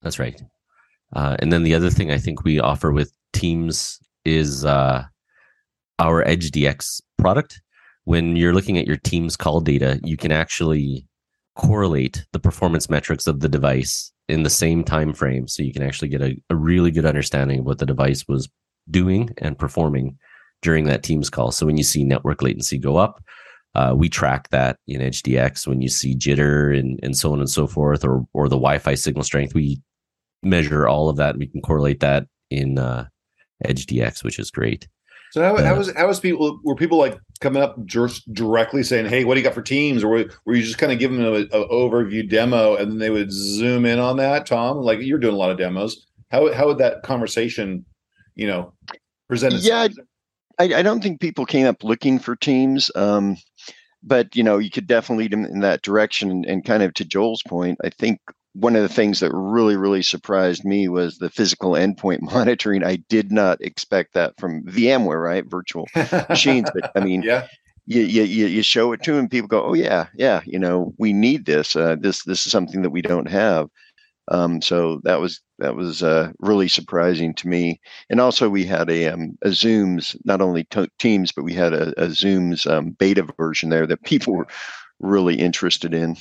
That's 0.00 0.18
right. 0.18 0.40
Uh, 1.14 1.36
and 1.40 1.52
then 1.52 1.62
the 1.62 1.74
other 1.74 1.90
thing 1.90 2.10
I 2.10 2.18
think 2.18 2.44
we 2.44 2.60
offer 2.60 2.92
with 2.92 3.12
Teams 3.32 3.98
is 4.24 4.64
uh, 4.64 5.04
our 5.98 6.24
EdgeDX 6.24 7.00
product. 7.18 7.60
When 8.04 8.36
you're 8.36 8.54
looking 8.54 8.78
at 8.78 8.86
your 8.86 8.96
Teams 8.96 9.36
call 9.36 9.60
data, 9.60 10.00
you 10.04 10.16
can 10.16 10.32
actually 10.32 11.06
correlate 11.54 12.24
the 12.32 12.40
performance 12.40 12.88
metrics 12.88 13.26
of 13.26 13.40
the 13.40 13.48
device 13.48 14.12
in 14.28 14.42
the 14.42 14.50
same 14.50 14.82
time 14.84 15.12
frame, 15.12 15.46
so 15.46 15.62
you 15.62 15.72
can 15.72 15.82
actually 15.82 16.08
get 16.08 16.22
a, 16.22 16.36
a 16.50 16.56
really 16.56 16.90
good 16.90 17.06
understanding 17.06 17.60
of 17.60 17.66
what 17.66 17.78
the 17.78 17.86
device 17.86 18.24
was 18.28 18.48
doing 18.90 19.30
and 19.38 19.58
performing 19.58 20.16
during 20.62 20.84
that 20.84 21.02
Teams 21.02 21.28
call. 21.28 21.52
So 21.52 21.66
when 21.66 21.76
you 21.76 21.84
see 21.84 22.04
network 22.04 22.42
latency 22.42 22.78
go 22.78 22.96
up, 22.96 23.22
uh, 23.74 23.94
we 23.96 24.08
track 24.08 24.48
that 24.50 24.78
in 24.86 25.00
EdgeDX. 25.00 25.66
When 25.66 25.80
you 25.80 25.88
see 25.88 26.16
jitter 26.16 26.78
and, 26.78 27.00
and 27.02 27.16
so 27.16 27.32
on 27.32 27.40
and 27.40 27.50
so 27.50 27.66
forth, 27.66 28.04
or 28.04 28.26
or 28.32 28.48
the 28.48 28.56
Wi-Fi 28.56 28.94
signal 28.94 29.24
strength, 29.24 29.54
we 29.54 29.80
measure 30.42 30.86
all 30.86 31.08
of 31.08 31.16
that. 31.16 31.36
We 31.36 31.46
can 31.46 31.60
correlate 31.60 32.00
that 32.00 32.26
in 32.50 32.78
uh, 32.78 33.06
EdgeDX, 33.64 34.24
which 34.24 34.38
is 34.38 34.50
great. 34.50 34.88
So 35.32 35.42
how, 35.42 35.56
uh, 35.56 35.64
how 35.64 35.76
was 35.76 35.90
how 35.96 36.06
was 36.06 36.20
people 36.20 36.60
were 36.62 36.76
people 36.76 36.98
like 36.98 37.18
coming 37.40 37.62
up 37.62 37.82
just 37.86 38.30
directly 38.34 38.82
saying, 38.82 39.06
"Hey, 39.06 39.24
what 39.24 39.34
do 39.34 39.40
you 39.40 39.44
got 39.44 39.54
for 39.54 39.62
Teams?" 39.62 40.04
Or 40.04 40.08
were, 40.08 40.24
were 40.44 40.54
you 40.54 40.62
just 40.62 40.76
kind 40.76 40.92
of 40.92 40.98
giving 40.98 41.22
them 41.22 41.34
an 41.34 41.48
overview 41.48 42.28
demo 42.28 42.76
and 42.76 42.92
then 42.92 42.98
they 42.98 43.08
would 43.08 43.32
zoom 43.32 43.86
in 43.86 43.98
on 43.98 44.18
that? 44.18 44.44
Tom, 44.44 44.78
like 44.78 45.00
you're 45.00 45.18
doing 45.18 45.34
a 45.34 45.38
lot 45.38 45.50
of 45.50 45.56
demos. 45.56 46.06
How 46.30 46.52
how 46.52 46.66
would 46.66 46.78
that 46.78 47.02
conversation, 47.02 47.86
you 48.34 48.46
know, 48.46 48.74
present 49.26 49.54
itself? 49.54 49.92
Yeah, 49.96 50.02
I, 50.58 50.80
I 50.80 50.82
don't 50.82 51.02
think 51.02 51.20
people 51.20 51.46
came 51.46 51.66
up 51.66 51.82
looking 51.82 52.18
for 52.18 52.36
Teams. 52.36 52.90
Um, 52.94 53.38
but 54.02 54.34
you 54.36 54.42
know, 54.42 54.58
you 54.58 54.70
could 54.70 54.86
definitely 54.86 55.24
lead 55.24 55.32
them 55.32 55.44
in 55.46 55.60
that 55.60 55.82
direction. 55.82 56.30
And, 56.30 56.44
and 56.44 56.64
kind 56.64 56.82
of 56.82 56.92
to 56.94 57.04
Joel's 57.04 57.42
point, 57.42 57.78
I 57.82 57.88
think 57.88 58.20
one 58.54 58.76
of 58.76 58.82
the 58.82 58.88
things 58.88 59.20
that 59.20 59.32
really, 59.32 59.76
really 59.76 60.02
surprised 60.02 60.64
me 60.64 60.88
was 60.88 61.18
the 61.18 61.30
physical 61.30 61.72
endpoint 61.72 62.20
monitoring. 62.22 62.84
I 62.84 62.96
did 62.96 63.32
not 63.32 63.60
expect 63.60 64.14
that 64.14 64.38
from 64.38 64.64
VMware, 64.64 65.22
right? 65.22 65.44
Virtual 65.48 65.86
machines. 66.28 66.70
But 66.74 66.92
I 66.94 67.00
mean, 67.00 67.22
yeah. 67.26 67.46
You, 67.84 68.02
you, 68.02 68.46
you 68.46 68.62
show 68.62 68.92
it 68.92 69.02
to 69.02 69.16
them, 69.16 69.28
people 69.28 69.48
go, 69.48 69.64
oh 69.64 69.74
yeah, 69.74 70.06
yeah, 70.14 70.40
you 70.46 70.60
know, 70.60 70.94
we 70.98 71.12
need 71.12 71.46
this. 71.46 71.74
Uh, 71.74 71.96
this 71.98 72.22
this 72.22 72.46
is 72.46 72.52
something 72.52 72.82
that 72.82 72.90
we 72.90 73.02
don't 73.02 73.28
have. 73.28 73.66
Um, 74.28 74.62
so 74.62 75.00
that 75.02 75.20
was 75.20 75.40
that 75.58 75.74
was 75.74 76.02
uh, 76.02 76.30
really 76.38 76.68
surprising 76.68 77.34
to 77.34 77.48
me. 77.48 77.80
And 78.08 78.20
also, 78.20 78.48
we 78.48 78.64
had 78.64 78.88
a, 78.88 79.08
um, 79.08 79.36
a 79.42 79.52
Zoom's 79.52 80.16
not 80.24 80.40
only 80.40 80.64
t- 80.64 80.88
Teams, 80.98 81.32
but 81.32 81.44
we 81.44 81.54
had 81.54 81.72
a, 81.72 81.92
a 82.00 82.10
Zoom's 82.10 82.66
um, 82.66 82.90
beta 82.90 83.26
version 83.36 83.68
there 83.68 83.86
that 83.86 84.04
people 84.04 84.34
were 84.34 84.46
really 85.00 85.34
interested 85.34 85.92
in. 85.92 86.16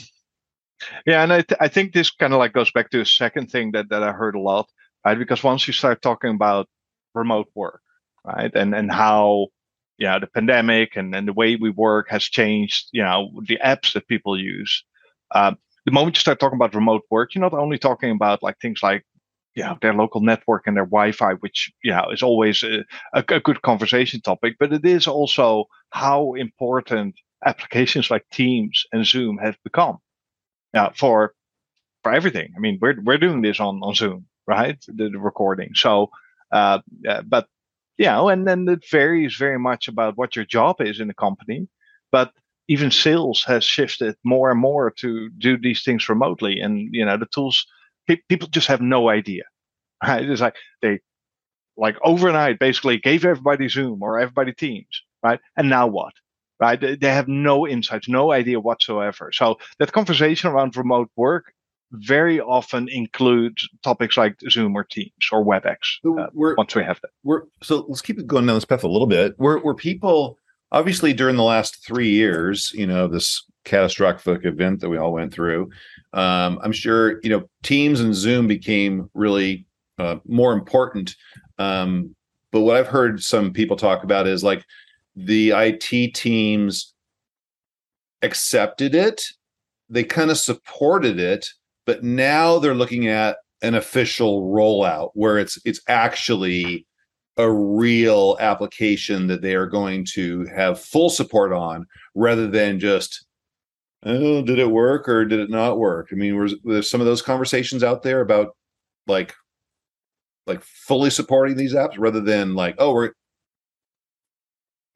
Yeah, 1.05 1.23
and 1.23 1.33
I, 1.33 1.41
th- 1.41 1.57
I 1.59 1.67
think 1.67 1.93
this 1.93 2.11
kind 2.11 2.33
of 2.33 2.39
like 2.39 2.53
goes 2.53 2.71
back 2.71 2.89
to 2.91 3.01
a 3.01 3.05
second 3.05 3.51
thing 3.51 3.71
that, 3.73 3.89
that 3.89 4.03
I 4.03 4.11
heard 4.11 4.35
a 4.35 4.39
lot, 4.39 4.69
right? 5.05 5.17
Because 5.17 5.43
once 5.43 5.67
you 5.67 5.73
start 5.73 6.01
talking 6.01 6.31
about 6.31 6.67
remote 7.13 7.47
work, 7.55 7.81
right, 8.25 8.51
and 8.55 8.73
and 8.75 8.91
how 8.91 9.47
yeah 9.97 10.19
the 10.19 10.27
pandemic 10.27 10.95
and, 10.95 11.13
and 11.15 11.27
the 11.27 11.33
way 11.33 11.55
we 11.55 11.69
work 11.69 12.09
has 12.09 12.23
changed, 12.23 12.89
you 12.91 13.03
know, 13.03 13.31
the 13.47 13.59
apps 13.63 13.93
that 13.93 14.07
people 14.07 14.39
use. 14.39 14.83
Um, 15.33 15.57
the 15.85 15.91
moment 15.91 16.15
you 16.15 16.21
start 16.21 16.39
talking 16.39 16.57
about 16.57 16.75
remote 16.75 17.03
work, 17.09 17.33
you're 17.33 17.41
not 17.41 17.53
only 17.53 17.77
talking 17.77 18.11
about 18.11 18.43
like 18.43 18.57
things 18.59 18.81
like 18.83 19.05
you 19.55 19.63
know 19.63 19.77
their 19.81 19.93
local 19.93 20.21
network 20.21 20.67
and 20.67 20.75
their 20.77 20.85
Wi-Fi, 20.85 21.33
which 21.35 21.71
you 21.83 21.91
know 21.91 22.07
is 22.11 22.23
always 22.23 22.63
a, 22.63 22.83
a, 23.13 23.23
a 23.29 23.39
good 23.39 23.61
conversation 23.61 24.21
topic, 24.21 24.55
but 24.59 24.73
it 24.73 24.85
is 24.85 25.07
also 25.07 25.65
how 25.91 26.33
important 26.35 27.15
applications 27.45 28.11
like 28.11 28.25
Teams 28.31 28.85
and 28.93 29.05
Zoom 29.05 29.37
have 29.39 29.57
become 29.63 29.97
yeah, 30.73 30.89
for 30.95 31.33
for 32.03 32.13
everything. 32.13 32.53
I 32.55 32.59
mean, 32.59 32.79
we're 32.81 33.01
we're 33.03 33.17
doing 33.17 33.41
this 33.41 33.59
on 33.59 33.81
on 33.83 33.95
Zoom, 33.95 34.27
right? 34.47 34.77
The, 34.87 35.09
the 35.09 35.19
recording. 35.19 35.71
So, 35.75 36.09
uh, 36.51 36.79
uh, 37.07 37.21
but 37.23 37.47
yeah, 37.97 38.21
and 38.29 38.47
then 38.47 38.67
it 38.67 38.83
varies 38.89 39.35
very 39.37 39.59
much 39.59 39.87
about 39.87 40.17
what 40.17 40.35
your 40.35 40.45
job 40.45 40.81
is 40.81 40.99
in 40.99 41.07
the 41.07 41.13
company. 41.13 41.67
But 42.11 42.31
even 42.67 42.91
sales 42.91 43.43
has 43.47 43.63
shifted 43.65 44.15
more 44.23 44.51
and 44.51 44.59
more 44.59 44.91
to 44.99 45.29
do 45.37 45.57
these 45.57 45.83
things 45.83 46.09
remotely, 46.09 46.59
and 46.59 46.89
you 46.93 47.05
know 47.05 47.17
the 47.17 47.27
tools. 47.27 47.65
Pe- 48.07 48.21
people 48.29 48.47
just 48.49 48.67
have 48.67 48.81
no 48.81 49.09
idea, 49.09 49.43
right? 50.03 50.27
It's 50.29 50.41
like 50.41 50.55
they 50.81 50.99
like 51.77 51.97
overnight 52.03 52.59
basically 52.59 52.97
gave 52.99 53.25
everybody 53.25 53.67
Zoom 53.69 54.03
or 54.03 54.19
everybody 54.19 54.53
Teams, 54.53 55.03
right? 55.23 55.39
And 55.57 55.69
now 55.69 55.87
what? 55.87 56.13
Right? 56.61 56.79
They 56.79 57.09
have 57.09 57.27
no 57.27 57.67
insights, 57.67 58.07
no 58.07 58.31
idea 58.31 58.59
whatsoever. 58.59 59.31
So 59.33 59.57
that 59.79 59.91
conversation 59.91 60.49
around 60.49 60.77
remote 60.77 61.09
work 61.15 61.53
very 61.91 62.39
often 62.39 62.87
includes 62.87 63.67
topics 63.83 64.15
like 64.15 64.37
Zoom 64.49 64.75
or 64.75 64.83
Teams 64.85 65.11
or 65.31 65.43
WebEx. 65.43 65.75
Uh, 66.05 66.27
once 66.33 66.75
we 66.75 66.83
have 66.83 67.01
that, 67.01 67.09
we're 67.23 67.43
so 67.61 67.85
let's 67.89 68.01
keep 68.01 68.17
it 68.17 68.27
going 68.27 68.45
down 68.45 68.55
this 68.55 68.63
path 68.63 68.83
a 68.83 68.87
little 68.87 69.07
bit. 69.07 69.37
Were 69.39 69.59
were 69.59 69.75
people 69.75 70.37
obviously 70.71 71.11
during 71.11 71.35
the 71.35 71.43
last 71.43 71.85
three 71.85 72.09
years, 72.09 72.71
you 72.73 72.87
know, 72.87 73.07
this 73.07 73.43
catastrophic 73.65 74.45
event 74.45 74.79
that 74.79 74.89
we 74.89 74.97
all 74.97 75.11
went 75.11 75.33
through. 75.33 75.69
Um, 76.13 76.59
I'm 76.63 76.71
sure 76.71 77.19
you 77.23 77.29
know 77.29 77.49
Teams 77.63 77.99
and 77.99 78.15
Zoom 78.15 78.47
became 78.47 79.09
really 79.13 79.65
uh, 79.97 80.17
more 80.25 80.53
important. 80.53 81.15
Um, 81.57 82.15
but 82.51 82.61
what 82.61 82.77
I've 82.77 82.87
heard 82.87 83.23
some 83.23 83.51
people 83.51 83.77
talk 83.77 84.03
about 84.03 84.27
is 84.27 84.43
like 84.43 84.65
the 85.15 85.51
IT 85.51 86.13
teams 86.13 86.93
accepted 88.21 88.95
it. 88.95 89.23
They 89.89 90.03
kind 90.03 90.31
of 90.31 90.37
supported 90.37 91.19
it, 91.19 91.47
but 91.85 92.03
now 92.03 92.59
they're 92.59 92.75
looking 92.75 93.07
at 93.07 93.37
an 93.61 93.75
official 93.75 94.49
rollout 94.51 95.11
where 95.13 95.37
it's 95.37 95.59
it's 95.65 95.81
actually 95.87 96.85
a 97.37 97.51
real 97.51 98.37
application 98.39 99.27
that 99.27 99.41
they 99.41 99.55
are 99.55 99.67
going 99.67 100.05
to 100.13 100.45
have 100.45 100.79
full 100.79 101.09
support 101.09 101.53
on 101.53 101.85
rather 102.15 102.47
than 102.47 102.79
just 102.79 103.25
oh 104.03 104.41
did 104.41 104.59
it 104.59 104.69
work 104.69 105.07
or 105.07 105.25
did 105.25 105.39
it 105.39 105.49
not 105.49 105.77
work 105.77 106.09
i 106.11 106.15
mean 106.15 106.37
was 106.37 106.55
there's 106.63 106.89
some 106.89 106.99
of 106.99 107.07
those 107.07 107.21
conversations 107.21 107.83
out 107.83 108.03
there 108.03 108.21
about 108.21 108.55
like 109.07 109.33
like 110.47 110.61
fully 110.63 111.09
supporting 111.09 111.55
these 111.55 111.73
apps 111.73 111.95
rather 111.97 112.19
than 112.19 112.55
like 112.55 112.75
oh 112.79 112.93
we're 112.93 113.11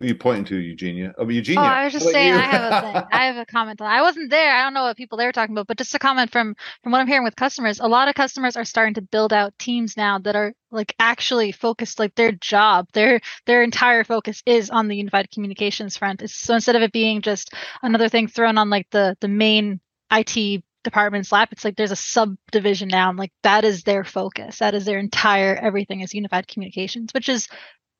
are 0.01 0.07
you 0.07 0.15
pointing 0.15 0.43
to 0.45 0.57
Eugenia? 0.57 1.13
Oh, 1.17 1.23
oh 1.23 1.29
Eugenia. 1.29 1.61
Oh, 1.61 1.63
I 1.63 1.85
was 1.85 1.93
just 1.93 2.09
saying. 2.09 2.33
I 2.33 2.41
have 2.41 2.71
a 2.71 2.81
thing. 2.81 3.03
I 3.13 3.25
have 3.27 3.37
a 3.37 3.45
comment. 3.45 3.81
I 3.81 4.01
wasn't 4.01 4.29
there. 4.29 4.53
I 4.53 4.63
don't 4.63 4.73
know 4.73 4.83
what 4.83 4.97
people 4.97 5.17
they 5.17 5.25
were 5.25 5.31
talking 5.31 5.55
about, 5.55 5.67
but 5.67 5.77
just 5.77 5.95
a 5.95 5.99
comment 5.99 6.33
from 6.33 6.55
from 6.83 6.91
what 6.91 6.99
I'm 6.99 7.07
hearing 7.07 7.23
with 7.23 7.37
customers. 7.37 7.79
A 7.79 7.87
lot 7.87 8.09
of 8.09 8.15
customers 8.15 8.57
are 8.57 8.65
starting 8.65 8.95
to 8.95 9.01
build 9.01 9.31
out 9.31 9.57
teams 9.57 9.95
now 9.95 10.19
that 10.19 10.35
are 10.35 10.53
like 10.69 10.93
actually 10.99 11.53
focused, 11.53 11.97
like 11.97 12.13
their 12.15 12.33
job, 12.33 12.87
their 12.91 13.21
their 13.45 13.63
entire 13.63 14.03
focus 14.03 14.43
is 14.45 14.69
on 14.69 14.89
the 14.89 14.97
unified 14.97 15.31
communications 15.31 15.95
front. 15.95 16.21
It's, 16.21 16.35
so 16.35 16.55
instead 16.55 16.75
of 16.75 16.81
it 16.81 16.91
being 16.91 17.21
just 17.21 17.53
another 17.81 18.09
thing 18.09 18.27
thrown 18.27 18.57
on 18.57 18.69
like 18.69 18.89
the 18.91 19.15
the 19.21 19.29
main 19.29 19.79
IT 20.11 20.61
department's 20.83 21.31
lap, 21.31 21.53
it's 21.53 21.63
like 21.63 21.77
there's 21.77 21.91
a 21.91 21.95
subdivision 21.95 22.89
now, 22.89 23.07
and 23.11 23.17
like 23.17 23.31
that 23.43 23.63
is 23.63 23.83
their 23.83 24.03
focus. 24.03 24.59
That 24.59 24.73
is 24.73 24.83
their 24.83 24.99
entire 24.99 25.55
everything 25.55 26.01
is 26.01 26.13
unified 26.13 26.49
communications, 26.49 27.11
which 27.13 27.29
is 27.29 27.47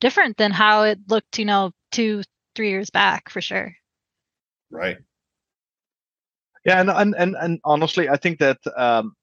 different 0.01 0.37
than 0.37 0.51
how 0.51 0.83
it 0.83 0.99
looked, 1.07 1.39
you 1.39 1.45
know, 1.45 1.71
two, 1.95 2.23
three 2.55 2.69
years 2.69 2.89
back 2.89 3.29
for 3.29 3.41
sure. 3.41 3.73
Right. 4.71 4.97
Yeah, 6.65 6.81
and 6.81 6.89
and 6.89 7.15
and, 7.17 7.35
and 7.39 7.59
honestly, 7.63 8.09
I 8.09 8.17
think 8.17 8.39
that 8.39 8.57
um, 8.75 9.15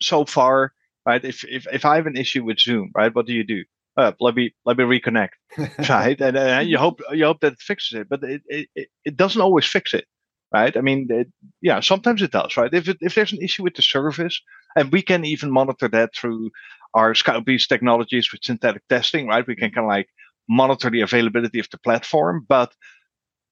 so 0.00 0.24
far, 0.24 0.72
right? 1.04 1.22
If 1.24 1.44
if 1.44 1.66
if 1.70 1.84
I 1.84 1.96
have 1.96 2.06
an 2.06 2.16
issue 2.16 2.44
with 2.44 2.58
Zoom, 2.58 2.90
right, 2.94 3.14
what 3.14 3.26
do 3.26 3.34
you 3.34 3.44
do? 3.44 3.64
Uh, 3.96 4.12
let 4.20 4.34
me 4.34 4.54
let 4.64 4.78
me 4.78 4.84
reconnect, 4.84 5.36
right? 5.88 6.18
And, 6.20 6.36
and 6.36 6.68
you 6.68 6.78
hope 6.78 7.00
you 7.12 7.26
hope 7.26 7.40
that 7.40 7.54
it 7.54 7.60
fixes 7.60 8.00
it, 8.00 8.08
but 8.08 8.22
it 8.22 8.42
it, 8.48 8.88
it 9.04 9.16
doesn't 9.16 9.42
always 9.42 9.66
fix 9.66 9.92
it, 9.92 10.06
right? 10.54 10.74
I 10.74 10.80
mean, 10.80 11.08
it, 11.10 11.28
yeah, 11.60 11.80
sometimes 11.80 12.22
it 12.22 12.30
does, 12.30 12.56
right? 12.56 12.72
If 12.72 12.88
it, 12.88 12.98
if 13.00 13.14
there's 13.14 13.32
an 13.32 13.42
issue 13.42 13.64
with 13.64 13.74
the 13.74 13.82
service, 13.82 14.40
and 14.74 14.90
we 14.90 15.02
can 15.02 15.24
even 15.26 15.50
monitor 15.50 15.88
that 15.88 16.14
through 16.14 16.50
our 16.94 17.14
Scoutbees 17.14 17.66
technologies 17.66 18.32
with 18.32 18.42
synthetic 18.42 18.82
testing, 18.88 19.26
right? 19.26 19.46
We 19.46 19.56
can 19.56 19.70
kind 19.70 19.84
of 19.84 19.88
like 19.88 20.08
monitor 20.48 20.90
the 20.90 21.02
availability 21.02 21.58
of 21.58 21.68
the 21.70 21.78
platform. 21.78 22.44
But 22.48 22.72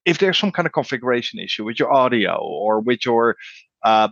if 0.05 0.19
there's 0.19 0.39
some 0.39 0.53
kind 0.53 0.67
of 0.67 0.73
configuration 0.73 1.39
issue 1.41 1.65
with 1.65 1.79
your 1.79 1.93
audio 1.93 2.39
or 2.39 2.81
with 2.81 3.05
your 3.05 3.37
uh, 3.83 4.09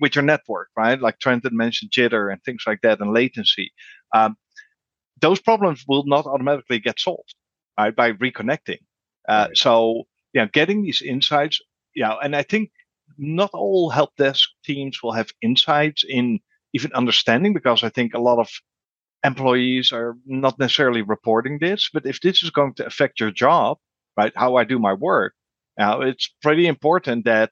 with 0.00 0.14
your 0.16 0.24
network, 0.24 0.68
right? 0.76 1.00
Like 1.00 1.18
Trenton 1.18 1.56
mentioned, 1.56 1.92
jitter 1.92 2.32
and 2.32 2.42
things 2.42 2.64
like 2.66 2.80
that, 2.82 3.00
and 3.00 3.12
latency. 3.12 3.72
Um, 4.14 4.36
those 5.20 5.40
problems 5.40 5.84
will 5.86 6.04
not 6.06 6.26
automatically 6.26 6.80
get 6.80 6.98
solved, 6.98 7.34
right? 7.78 7.94
By 7.94 8.12
reconnecting. 8.12 8.80
Uh, 9.28 9.46
right. 9.48 9.56
So, 9.56 10.04
yeah, 10.32 10.46
getting 10.52 10.82
these 10.82 11.00
insights, 11.00 11.60
yeah, 11.94 12.16
and 12.22 12.34
I 12.34 12.42
think 12.42 12.70
not 13.16 13.50
all 13.52 13.90
help 13.90 14.10
desk 14.16 14.48
teams 14.64 15.02
will 15.02 15.12
have 15.12 15.30
insights 15.40 16.04
in 16.08 16.40
even 16.72 16.92
understanding 16.92 17.54
because 17.54 17.84
I 17.84 17.88
think 17.88 18.14
a 18.14 18.18
lot 18.18 18.40
of 18.40 18.48
employees 19.24 19.90
are 19.90 20.16
not 20.26 20.58
necessarily 20.58 21.02
reporting 21.02 21.58
this, 21.58 21.88
but 21.92 22.06
if 22.06 22.20
this 22.20 22.42
is 22.42 22.50
going 22.50 22.74
to 22.74 22.86
affect 22.86 23.18
your 23.18 23.30
job, 23.30 23.78
right, 24.16 24.32
how 24.36 24.56
I 24.56 24.64
do 24.64 24.78
my 24.78 24.92
work, 24.92 25.34
now 25.78 26.02
it's 26.02 26.32
pretty 26.42 26.66
important 26.66 27.24
that 27.24 27.50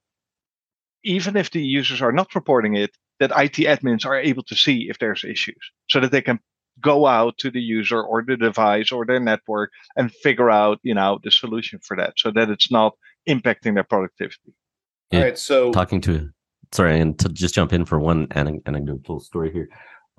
even 1.02 1.37
if 1.37 1.50
the 1.50 1.62
users 1.62 2.02
are 2.02 2.12
not 2.12 2.35
reporting 2.35 2.76
it, 2.76 2.91
that 3.19 3.31
IT 3.31 3.67
admins 3.67 4.05
are 4.05 4.17
able 4.17 4.43
to 4.45 4.55
see 4.55 4.87
if 4.88 4.99
there's 4.99 5.25
issues 5.25 5.59
so 5.88 6.00
that 6.00 6.12
they 6.12 6.23
can 6.23 6.38
go 6.81 7.07
out 7.07 7.38
to 7.38 7.50
the 7.50 7.61
user 7.61 8.00
or 8.00 8.23
the 8.26 8.37
device 8.37 8.93
or 8.93 9.05
their 9.05 9.21
network 9.21 9.71
and 9.97 10.12
figure 10.12 10.50
out, 10.50 10.79
you 10.83 10.95
know, 10.95 11.19
the 11.23 11.31
solution 11.31 11.79
for 11.83 11.97
that 11.97 12.14
so 12.17 12.31
that 12.31 12.50
it's 12.50 12.71
not 12.71 12.95
impacting 13.29 13.75
their 13.75 13.85
productivity. 13.85 14.55
All 15.12 15.21
right. 15.21 15.38
So 15.38 15.73
talking 15.73 16.00
to 16.02 16.31
sorry, 16.73 17.00
and 17.00 17.19
to 17.19 17.29
just 17.29 17.55
jump 17.55 17.73
in 17.73 17.85
for 17.85 17.99
one 17.99 18.29
anecdotal 18.35 19.21
story 19.21 19.52
here 19.52 19.69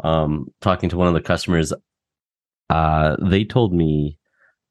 um, 0.03 0.47
talking 0.61 0.89
to 0.89 0.97
one 0.97 1.07
of 1.07 1.13
the 1.13 1.21
customers, 1.21 1.73
uh, 2.69 3.15
they 3.19 3.43
told 3.43 3.73
me 3.73 4.17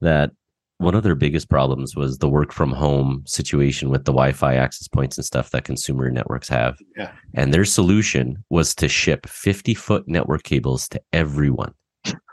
that 0.01 0.33
one 0.79 0.95
of 0.95 1.05
their 1.05 1.15
biggest 1.15 1.49
problems 1.49 1.95
was 1.95 2.19
the 2.19 2.29
work 2.29 2.53
from 2.53 2.73
home 2.73 3.23
situation 3.25 3.89
with 3.89 4.05
the 4.05 4.12
Wi-Fi 4.12 4.55
access 4.55 4.89
points 4.89 5.17
and 5.17 5.25
stuff 5.25 5.51
that 5.51 5.65
consumer 5.65 6.11
networks 6.11 6.49
have. 6.49 6.77
Yeah. 6.97 7.12
And 7.35 7.55
their 7.55 7.65
solution 7.65 8.45
was 8.51 8.75
to 8.77 8.89
ship 8.89 9.27
50 9.27 9.75
foot 9.75 10.09
network 10.09 10.43
cables 10.43 10.89
to 10.89 11.01
everyone. 11.12 11.73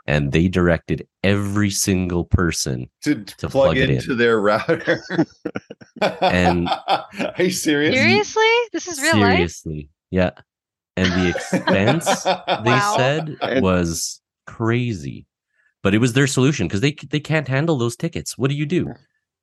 And 0.08 0.32
they 0.32 0.48
directed 0.48 1.06
every 1.22 1.70
single 1.70 2.24
person 2.24 2.90
to, 3.04 3.22
to 3.24 3.48
plug, 3.48 3.76
plug 3.76 3.76
into 3.76 4.12
in. 4.12 4.18
their 4.18 4.40
router. 4.40 5.00
and 6.20 6.68
are 6.88 7.34
you 7.38 7.52
serious? 7.52 7.94
Seriously? 7.94 8.50
This 8.72 8.88
is 8.88 9.00
real 9.00 9.12
seriously, 9.12 9.22
life? 9.22 9.36
Seriously. 9.36 9.88
Yeah 10.10 10.30
and 11.00 11.12
the 11.22 11.28
expense 11.30 12.22
they 12.24 12.70
wow. 12.70 12.94
said 12.96 13.36
was 13.62 14.20
crazy 14.46 15.26
but 15.82 15.94
it 15.94 15.98
was 15.98 16.12
their 16.12 16.26
solution 16.26 16.66
because 16.66 16.80
they 16.80 16.92
they 17.08 17.20
can't 17.20 17.48
handle 17.48 17.78
those 17.78 17.96
tickets 17.96 18.36
what 18.36 18.50
do 18.50 18.56
you 18.56 18.66
do 18.66 18.92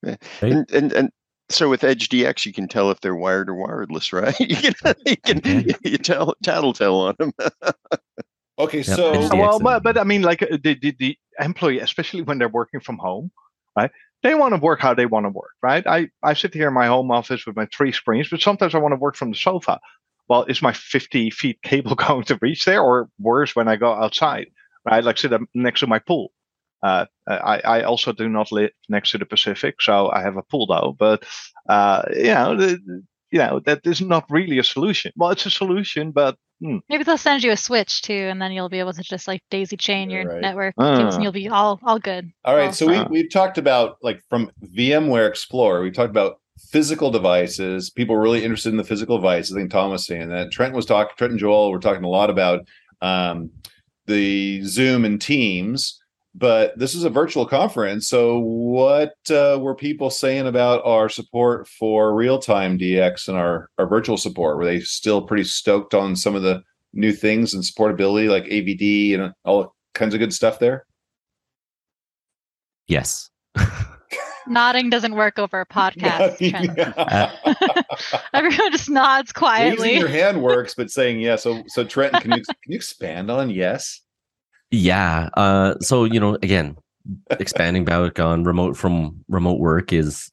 right? 0.03 0.17
and, 0.41 0.69
and 0.71 0.93
and 0.93 1.11
so 1.49 1.69
with 1.69 1.81
EdgeDX, 1.81 2.45
you 2.45 2.53
can 2.53 2.67
tell 2.67 2.91
if 2.91 2.99
they're 3.01 3.15
wired 3.15 3.49
or 3.49 3.55
wireless, 3.55 4.11
right? 4.13 4.37
you 4.39 4.55
can, 4.55 4.95
you 5.05 5.17
can 5.17 5.75
you 5.83 5.97
tell 5.97 6.35
tattletale 6.43 6.95
on 6.95 7.15
them. 7.17 7.31
okay, 8.59 8.83
so 8.83 9.13
yep. 9.13 9.33
well, 9.33 9.59
but, 9.59 9.83
but 9.83 9.97
I 9.97 10.03
mean, 10.03 10.21
like 10.21 10.43
uh, 10.43 10.57
the, 10.61 10.77
the 10.81 10.95
the 10.99 11.17
employee, 11.39 11.79
especially 11.79 12.21
when 12.21 12.37
they're 12.37 12.49
working 12.49 12.79
from 12.79 12.97
home, 12.97 13.31
right? 13.77 13.91
They 14.23 14.33
want 14.33 14.55
to 14.55 14.59
work 14.59 14.79
how 14.79 14.93
they 14.93 15.05
want 15.05 15.25
to 15.25 15.29
work, 15.29 15.53
right? 15.61 15.85
I 15.87 16.09
I 16.23 16.33
sit 16.33 16.53
here 16.53 16.67
in 16.67 16.73
my 16.73 16.87
home 16.87 17.11
office 17.11 17.45
with 17.45 17.55
my 17.55 17.67
three 17.67 17.91
screens, 17.91 18.29
but 18.29 18.41
sometimes 18.41 18.75
I 18.75 18.79
want 18.79 18.93
to 18.93 18.97
work 18.97 19.15
from 19.15 19.31
the 19.31 19.37
sofa 19.37 19.79
well, 20.27 20.43
is 20.43 20.61
my 20.61 20.73
50 20.73 21.29
feet 21.31 21.61
cable 21.61 21.95
going 22.07 22.23
to 22.25 22.39
reach 22.41 22.65
there? 22.65 22.81
Or 22.81 23.09
worse, 23.19 23.55
when 23.55 23.67
I 23.67 23.75
go 23.75 23.93
outside, 23.93 24.47
right? 24.85 25.03
Like 25.03 25.17
sit 25.17 25.31
next 25.53 25.81
to 25.81 25.87
my 25.87 25.99
pool. 25.99 26.31
Uh, 26.83 27.05
I, 27.27 27.59
I 27.65 27.81
also 27.81 28.11
do 28.11 28.29
not 28.29 28.51
live 28.51 28.69
next 28.87 29.11
to 29.11 29.17
the 29.17 29.25
Pacific, 29.25 29.81
so 29.81 30.11
I 30.11 30.21
have 30.21 30.37
a 30.37 30.43
pool 30.43 30.67
though. 30.67 30.95
But 30.97 31.23
uh, 31.67 32.03
you 32.13 32.25
know, 32.25 32.55
the, 32.55 32.79
you 33.31 33.39
know 33.39 33.59
that 33.65 33.85
is 33.85 33.99
not 34.01 34.25
really 34.29 34.59
a 34.59 34.63
solution. 34.63 35.11
Well, 35.15 35.31
it's 35.31 35.45
a 35.45 35.49
solution, 35.49 36.11
but 36.11 36.37
hmm. 36.61 36.77
maybe 36.87 37.03
they'll 37.03 37.17
send 37.17 37.43
you 37.43 37.51
a 37.51 37.57
switch 37.57 38.03
too, 38.03 38.13
and 38.13 38.41
then 38.41 38.51
you'll 38.51 38.69
be 38.69 38.79
able 38.79 38.93
to 38.93 39.01
just 39.01 39.27
like 39.27 39.41
daisy 39.49 39.75
chain 39.75 40.11
your 40.11 40.25
right. 40.25 40.41
network, 40.41 40.75
uh. 40.79 41.09
and 41.13 41.23
you'll 41.23 41.31
be 41.31 41.49
all 41.49 41.79
all 41.83 41.99
good. 41.99 42.31
All 42.45 42.55
right, 42.55 42.67
all 42.67 42.73
so 42.73 42.87
we 42.87 43.03
we've 43.09 43.31
talked 43.31 43.57
about 43.57 43.97
like 44.03 44.21
from 44.29 44.51
VMware 44.63 45.27
Explorer, 45.27 45.81
we 45.81 45.89
talked 45.89 46.11
about 46.11 46.39
physical 46.69 47.11
devices. 47.11 47.89
People 47.89 48.17
really 48.17 48.43
interested 48.43 48.69
in 48.69 48.77
the 48.77 48.83
physical 48.83 49.17
devices. 49.17 49.55
I 49.55 49.59
think 49.59 49.71
Tom 49.71 49.91
was 49.91 50.05
saying 50.05 50.29
that. 50.29 50.51
Trent 50.51 50.73
was 50.73 50.85
talking. 50.85 51.13
Trent 51.17 51.31
and 51.31 51.39
Joel 51.39 51.71
were 51.71 51.79
talking 51.79 52.03
a 52.03 52.09
lot 52.09 52.29
about 52.29 52.67
um, 53.01 53.49
the 54.05 54.61
Zoom 54.63 55.05
and 55.05 55.21
Teams 55.21 55.99
but 56.37 56.77
this 56.77 56.93
is 56.93 57.03
a 57.03 57.09
virtual 57.09 57.47
conference. 57.47 58.07
So, 58.07 58.37
what 58.39 59.15
uh, 59.31 59.57
were 59.59 59.73
people 59.73 60.11
saying 60.11 60.45
about 60.45 60.85
our 60.85 61.09
support 61.09 61.67
for 61.67 62.13
real 62.13 62.37
time 62.37 62.77
DX 62.77 63.27
and 63.27 63.37
our, 63.37 63.69
our 63.79 63.87
virtual 63.87 64.17
support? 64.17 64.57
Were 64.57 64.65
they 64.65 64.79
still 64.81 65.23
pretty 65.23 65.45
stoked 65.45 65.95
on 65.95 66.15
some 66.15 66.35
of 66.35 66.43
the 66.43 66.61
new 66.93 67.11
things 67.11 67.55
and 67.55 67.63
supportability 67.63 68.29
like 68.29 68.45
AVD 68.45 69.15
and 69.15 69.33
all 69.45 69.75
kinds 69.95 70.13
of 70.13 70.19
good 70.19 70.33
stuff 70.33 70.59
there? 70.59 70.85
Yes. 72.85 73.31
Nodding 74.49 74.89
doesn't 74.89 75.15
work 75.15 75.39
over 75.39 75.61
a 75.61 75.65
podcast. 75.73 76.41
Everyone 78.33 78.71
just 78.71 78.89
nods 78.89 79.31
quietly. 79.31 79.87
Raising 79.87 79.99
your 79.99 80.09
hand 80.09 80.41
works, 80.43 80.73
but 80.73 80.89
saying 80.89 81.19
yes. 81.19 81.45
Yeah, 81.45 81.57
so, 81.57 81.63
so 81.67 81.83
Trent, 81.83 82.13
can 82.21 82.31
you 82.31 82.43
can 82.43 82.55
you 82.71 82.75
expand 82.75 83.29
on 83.29 83.49
yes? 83.49 84.01
Yeah. 84.71 85.29
Uh, 85.35 85.75
so 85.79 86.03
you 86.03 86.19
know, 86.19 86.35
again, 86.35 86.77
expanding 87.29 87.85
back 87.85 88.19
on 88.19 88.43
remote 88.43 88.75
from 88.77 89.23
remote 89.27 89.59
work 89.59 89.93
is 89.93 90.31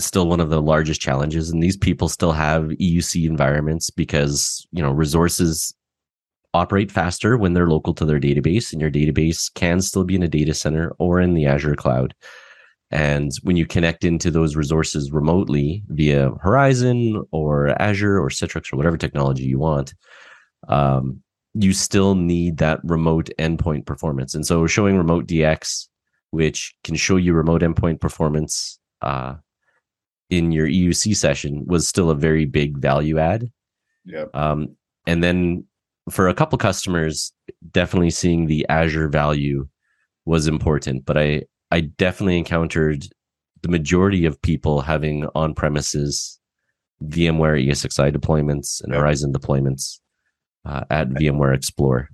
still 0.00 0.26
one 0.28 0.40
of 0.40 0.50
the 0.50 0.62
largest 0.62 1.00
challenges, 1.00 1.50
and 1.50 1.62
these 1.62 1.76
people 1.76 2.08
still 2.08 2.32
have 2.32 2.64
EUC 2.64 3.26
environments 3.26 3.90
because 3.90 4.66
you 4.72 4.82
know 4.82 4.92
resources 4.92 5.74
operate 6.54 6.90
faster 6.90 7.36
when 7.36 7.52
they're 7.52 7.68
local 7.68 7.94
to 7.94 8.04
their 8.04 8.20
database, 8.20 8.72
and 8.72 8.80
your 8.80 8.90
database 8.90 9.52
can 9.54 9.80
still 9.80 10.04
be 10.04 10.14
in 10.14 10.22
a 10.22 10.28
data 10.28 10.54
center 10.54 10.94
or 10.98 11.20
in 11.20 11.34
the 11.34 11.46
Azure 11.46 11.76
cloud. 11.76 12.14
And 12.90 13.32
when 13.42 13.56
you 13.56 13.66
connect 13.66 14.04
into 14.04 14.30
those 14.30 14.54
resources 14.54 15.10
remotely 15.10 15.82
via 15.88 16.30
Horizon 16.40 17.24
or 17.32 17.68
Azure 17.82 18.18
or 18.18 18.28
Citrix 18.28 18.72
or 18.72 18.76
whatever 18.76 18.96
technology 18.96 19.42
you 19.42 19.58
want, 19.58 19.94
um, 20.68 21.22
you 21.54 21.72
still 21.72 22.14
need 22.14 22.58
that 22.58 22.80
remote 22.84 23.30
endpoint 23.38 23.86
performance. 23.86 24.34
And 24.34 24.46
so 24.46 24.66
showing 24.66 24.96
remote 24.96 25.26
DX, 25.26 25.88
which 26.30 26.74
can 26.84 26.94
show 26.94 27.16
you 27.16 27.32
remote 27.32 27.62
endpoint 27.62 28.00
performance 28.00 28.78
uh, 29.02 29.34
in 30.30 30.52
your 30.52 30.68
EUC 30.68 31.16
session, 31.16 31.64
was 31.66 31.88
still 31.88 32.10
a 32.10 32.14
very 32.14 32.44
big 32.44 32.78
value 32.78 33.18
add. 33.18 33.50
Yeah. 34.04 34.26
Um, 34.34 34.76
and 35.06 35.24
then 35.24 35.64
for 36.10 36.28
a 36.28 36.34
couple 36.34 36.58
customers, 36.58 37.32
definitely 37.72 38.10
seeing 38.10 38.46
the 38.46 38.66
Azure 38.68 39.08
value 39.08 39.66
was 40.24 40.46
important. 40.46 41.04
But 41.04 41.16
I 41.16 41.42
I 41.70 41.80
definitely 41.80 42.38
encountered 42.38 43.06
the 43.62 43.68
majority 43.68 44.26
of 44.26 44.40
people 44.40 44.80
having 44.80 45.26
on 45.34 45.54
premises 45.54 46.38
VMware 47.02 47.66
ESXi 47.66 48.14
deployments 48.14 48.82
and 48.82 48.94
Horizon 48.94 49.32
deployments 49.32 49.98
uh, 50.64 50.84
at 50.90 51.08
VMware 51.10 51.54
Explorer. 51.54 52.08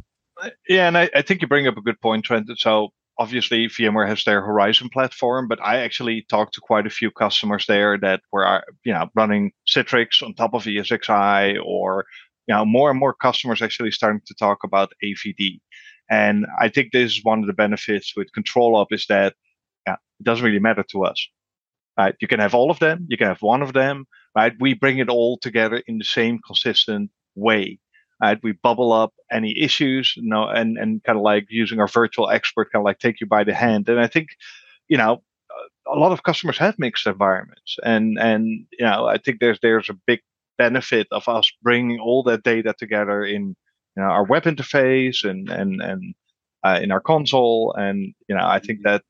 Yeah, 0.68 0.88
and 0.88 0.99
I, 0.99 1.09
I, 1.14 1.23
think 1.23 1.40
you 1.40 1.47
bring 1.47 1.68
up 1.68 1.76
a 1.76 1.82
good 1.82 2.00
point, 2.00 2.25
Trent. 2.25 2.50
So 2.56 2.88
obviously 3.18 3.68
VMware 3.68 4.09
has 4.09 4.25
their 4.25 4.42
Horizon 4.42 4.88
platform, 4.92 5.47
but 5.47 5.61
I 5.62 5.78
actually 5.78 6.26
talked 6.28 6.54
to 6.54 6.61
quite 6.61 6.87
a 6.87 6.90
few 6.90 7.11
customers 7.11 7.66
there 7.66 7.99
that 7.99 8.23
were 8.32 8.47
uh, 8.47 8.61
you 8.85 8.92
know 8.92 9.09
running 9.14 9.52
Citrix 9.68 10.23
on 10.23 10.35
top 10.35 10.54
of 10.54 10.64
ESXi, 10.64 11.59
or 11.64 12.06
you 12.48 12.55
know 12.55 12.64
more 12.64 12.90
and 12.90 12.98
more 12.98 13.14
customers 13.14 13.62
actually 13.62 13.92
starting 13.92 14.22
to 14.27 14.35
talk 14.35 14.64
about 14.64 14.92
AVD. 15.05 15.61
And 16.12 16.46
I 16.61 16.68
think 16.68 16.92
this 16.92 17.12
is 17.12 17.25
one 17.25 17.40
of 17.40 17.46
the 17.46 17.55
benefits 17.55 18.12
with 18.14 18.35
control 18.35 18.75
ControlUp 18.75 18.88
is 18.90 19.07
that 19.07 19.35
yeah, 19.87 19.94
it 19.94 20.25
doesn't 20.25 20.44
really 20.44 20.59
matter 20.59 20.85
to 20.90 21.05
us. 21.07 21.27
Right? 21.98 22.14
You 22.20 22.29
can 22.29 22.38
have 22.38 22.55
all 22.55 22.70
of 22.70 22.79
them, 22.81 23.07
you 23.09 23.16
can 23.16 23.29
have 23.29 23.40
one 23.40 23.62
of 23.62 23.72
them, 23.72 24.05
right? 24.37 24.53
We 24.61 24.75
bring 24.75 24.98
it 24.98 25.09
all 25.09 25.38
together 25.38 25.83
in 25.87 25.96
the 25.96 26.05
same 26.05 26.38
consistent 26.46 27.11
way. 27.35 27.79
Right? 28.20 28.38
We 28.42 28.53
bubble 28.53 28.92
up 28.92 29.14
any 29.31 29.59
issues, 29.59 30.14
you 30.16 30.29
know, 30.29 30.46
and 30.48 30.77
and 30.77 31.03
kind 31.03 31.16
of 31.16 31.22
like 31.22 31.46
using 31.48 31.81
our 31.81 31.88
virtual 31.88 32.29
expert, 32.29 32.70
kind 32.70 32.83
of 32.83 32.85
like 32.85 32.98
take 32.98 33.20
you 33.22 33.27
by 33.27 33.42
the 33.44 33.55
hand. 33.55 33.88
And 33.88 33.98
I 33.98 34.07
think, 34.07 34.29
you 34.88 34.98
know, 34.98 35.22
a 35.87 35.98
lot 35.98 36.12
of 36.12 36.22
customers 36.22 36.59
have 36.59 36.79
mixed 36.79 37.07
environments, 37.07 37.77
and 37.83 38.18
and 38.18 38.66
you 38.79 38.85
know, 38.85 39.07
I 39.07 39.16
think 39.16 39.40
there's 39.40 39.59
there's 39.62 39.88
a 39.88 39.98
big 40.07 40.20
benefit 40.59 41.07
of 41.11 41.27
us 41.29 41.51
bringing 41.62 41.98
all 41.98 42.22
that 42.25 42.42
data 42.42 42.75
together 42.79 43.25
in 43.25 43.57
you 43.96 44.02
know, 44.02 44.09
our 44.09 44.24
web 44.24 44.44
interface 44.44 45.24
and 45.28 45.48
and 45.48 45.81
and 45.81 46.14
uh, 46.64 46.78
in 46.83 46.92
our 46.92 47.00
console, 47.00 47.74
and 47.76 48.14
you 48.28 48.37
know, 48.37 48.46
I 48.46 48.61
think 48.61 48.81
that 48.85 49.02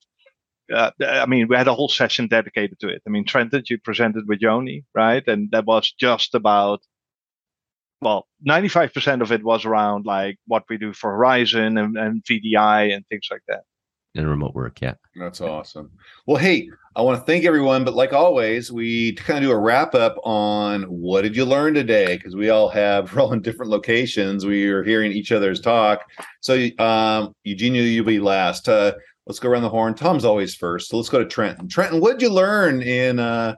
uh, 0.73 0.91
I 1.01 1.27
mean, 1.27 1.49
we 1.49 1.57
had 1.57 1.69
a 1.69 1.75
whole 1.75 1.89
session 1.89 2.29
dedicated 2.29 2.79
to 2.81 2.89
it. 2.89 3.03
I 3.07 3.11
mean, 3.11 3.25
Trentent, 3.25 3.71
you 3.71 3.79
presented 3.79 4.27
with 4.29 4.41
Yoni, 4.41 4.85
right? 4.95 5.27
And 5.27 5.51
that 5.51 5.67
was 5.67 5.93
just 5.93 6.35
about 6.35 6.81
well, 8.03 8.27
95% 8.47 9.23
of 9.23 9.31
it 9.31 9.45
was 9.45 9.65
around 9.65 10.05
like 10.05 10.37
what 10.49 10.65
we 10.69 10.77
do 10.77 10.93
for 10.93 11.13
Horizon 11.13 11.79
and, 11.79 11.97
and 11.97 12.25
VDI 12.25 12.93
and 12.93 13.07
things 13.07 13.29
like 13.31 13.43
that. 13.47 13.63
In 14.15 14.27
remote 14.27 14.55
work, 14.55 14.81
yeah. 14.83 14.95
That's 15.17 15.41
awesome. 15.41 15.91
Well, 16.27 16.37
hey, 16.37 16.69
I 16.95 17.01
want 17.01 17.19
to 17.19 17.25
thank 17.25 17.47
everyone, 17.47 17.83
but 17.83 17.95
like 17.95 18.13
always, 18.13 18.71
we 18.71 19.15
kind 19.15 19.39
of 19.39 19.45
do 19.49 19.51
a 19.51 19.59
wrap 19.59 19.95
up 19.95 20.17
on 20.23 20.83
what 20.83 21.23
did 21.23 21.35
you 21.35 21.47
learn 21.47 21.73
today? 21.73 22.19
Because 22.19 22.37
we 22.37 22.51
all 22.51 22.69
have, 22.69 23.13
we're 23.17 23.23
all 23.23 23.33
in 23.33 23.41
different 23.41 23.71
locations. 23.71 24.45
We 24.45 24.67
are 24.69 24.85
hearing 24.85 25.13
each 25.13 25.33
other's 25.33 25.61
talk. 25.61 26.03
So, 26.41 26.69
um, 26.79 27.35
Eugenia, 27.45 27.83
you'll 27.83 28.05
be 28.05 28.21
last. 28.21 28.69
Uh, 28.69 28.93
let's 29.27 29.39
go 29.39 29.49
around 29.49 29.63
the 29.63 29.71
horn. 29.71 29.95
Tom's 29.95 30.27
always 30.27 30.55
first. 30.55 30.91
So 30.91 30.99
let's 30.99 31.09
go 31.09 31.25
to 31.25 31.25
Trentent. 31.25 31.69
Trentent, 31.69 32.01
what 32.01 32.19
did 32.19 32.23
you 32.23 32.31
learn 32.31 32.83
in 32.83 33.19
uh, 33.19 33.55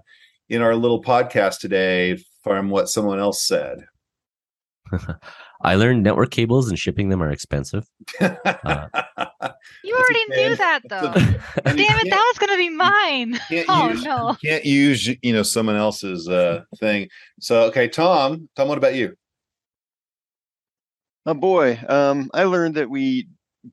in 0.48 0.62
our 0.62 0.76
little 0.76 1.02
podcast 1.02 1.58
today 1.58 2.22
from 2.44 2.70
what 2.70 2.88
someone 2.88 3.18
else 3.18 3.42
said? 3.42 3.78
I 5.62 5.76
learned 5.76 6.02
network 6.02 6.30
cables 6.30 6.68
and 6.68 6.78
shipping 6.78 7.08
them 7.08 7.22
are 7.22 7.30
expensive. 7.30 7.88
Uh, 8.20 8.86
you 9.82 9.94
already 9.94 10.24
knew 10.28 10.56
that 10.56 10.80
though. 10.88 11.12
Damn 11.64 11.98
it, 11.98 12.10
that 12.10 12.32
was 12.32 12.38
going 12.38 12.50
to 12.50 12.56
be 12.56 12.70
mine. 12.70 13.40
Oh 13.68 13.90
use, 13.90 14.04
no. 14.04 14.36
You 14.40 14.50
can't 14.50 14.64
use 14.64 15.06
you 15.22 15.32
know 15.32 15.42
someone 15.42 15.76
else's 15.76 16.28
uh, 16.28 16.64
thing. 16.78 17.08
So 17.40 17.62
okay, 17.64 17.88
Tom, 17.88 18.48
Tom, 18.56 18.68
what 18.68 18.78
about 18.78 18.94
you? 18.94 19.16
Oh 21.26 21.34
boy, 21.34 21.80
um, 21.88 22.30
I 22.34 22.44
learned 22.44 22.74
that 22.74 22.90
we 22.90 23.28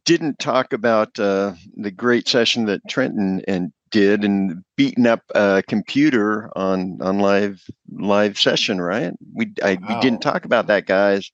didn't 0.05 0.39
talk 0.39 0.71
about 0.73 1.19
uh, 1.19 1.53
the 1.75 1.91
great 1.91 2.27
session 2.27 2.65
that 2.65 2.81
Trentent 2.87 3.43
and 3.47 3.73
did 3.91 4.23
and 4.23 4.63
beating 4.77 5.05
up 5.05 5.21
a 5.35 5.63
computer 5.67 6.49
on 6.57 6.97
on 7.01 7.19
live 7.19 7.61
live 7.91 8.39
session, 8.39 8.81
right? 8.81 9.13
We 9.33 9.53
I 9.63 9.77
wow. 9.81 9.87
we 9.89 10.01
didn't 10.01 10.21
talk 10.21 10.45
about 10.45 10.67
that, 10.67 10.85
guys. 10.85 11.31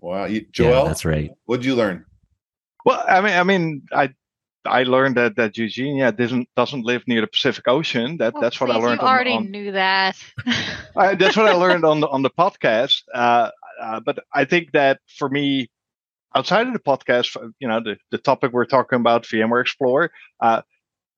Wow, 0.00 0.26
you, 0.26 0.46
Joel, 0.52 0.70
yeah, 0.70 0.84
that's 0.84 1.04
right. 1.04 1.30
What 1.46 1.58
did 1.58 1.66
you 1.66 1.74
learn? 1.74 2.04
Well, 2.84 3.02
I 3.08 3.20
mean, 3.20 3.32
I 3.32 3.42
mean, 3.44 3.82
I 3.92 4.10
I 4.66 4.82
learned 4.84 5.16
that 5.16 5.36
that 5.36 5.56
Eugenia 5.56 6.12
doesn't 6.12 6.48
doesn't 6.56 6.84
live 6.84 7.02
near 7.06 7.20
the 7.20 7.26
Pacific 7.26 7.66
Ocean. 7.68 8.16
That 8.18 8.34
well, 8.34 8.42
that's 8.42 8.60
what 8.60 8.70
please, 8.70 8.76
I 8.76 8.86
learned. 8.86 9.00
You 9.00 9.06
already 9.06 9.32
on, 9.32 9.50
knew 9.50 9.72
that. 9.72 10.16
I, 10.96 11.14
that's 11.14 11.36
what 11.36 11.46
I 11.46 11.52
learned 11.52 11.84
on 11.84 12.00
the 12.00 12.08
on 12.08 12.22
the 12.22 12.30
podcast. 12.30 13.02
Uh, 13.12 13.50
uh, 13.80 14.00
but 14.00 14.18
I 14.32 14.44
think 14.44 14.72
that 14.72 15.00
for 15.06 15.28
me, 15.28 15.70
outside 16.34 16.66
of 16.66 16.72
the 16.72 16.78
podcast, 16.78 17.36
you 17.58 17.68
know, 17.68 17.80
the, 17.80 17.96
the 18.10 18.18
topic 18.18 18.52
we're 18.52 18.64
talking 18.64 19.00
about, 19.00 19.24
VMware 19.24 19.60
Explorer, 19.60 20.10
uh, 20.40 20.62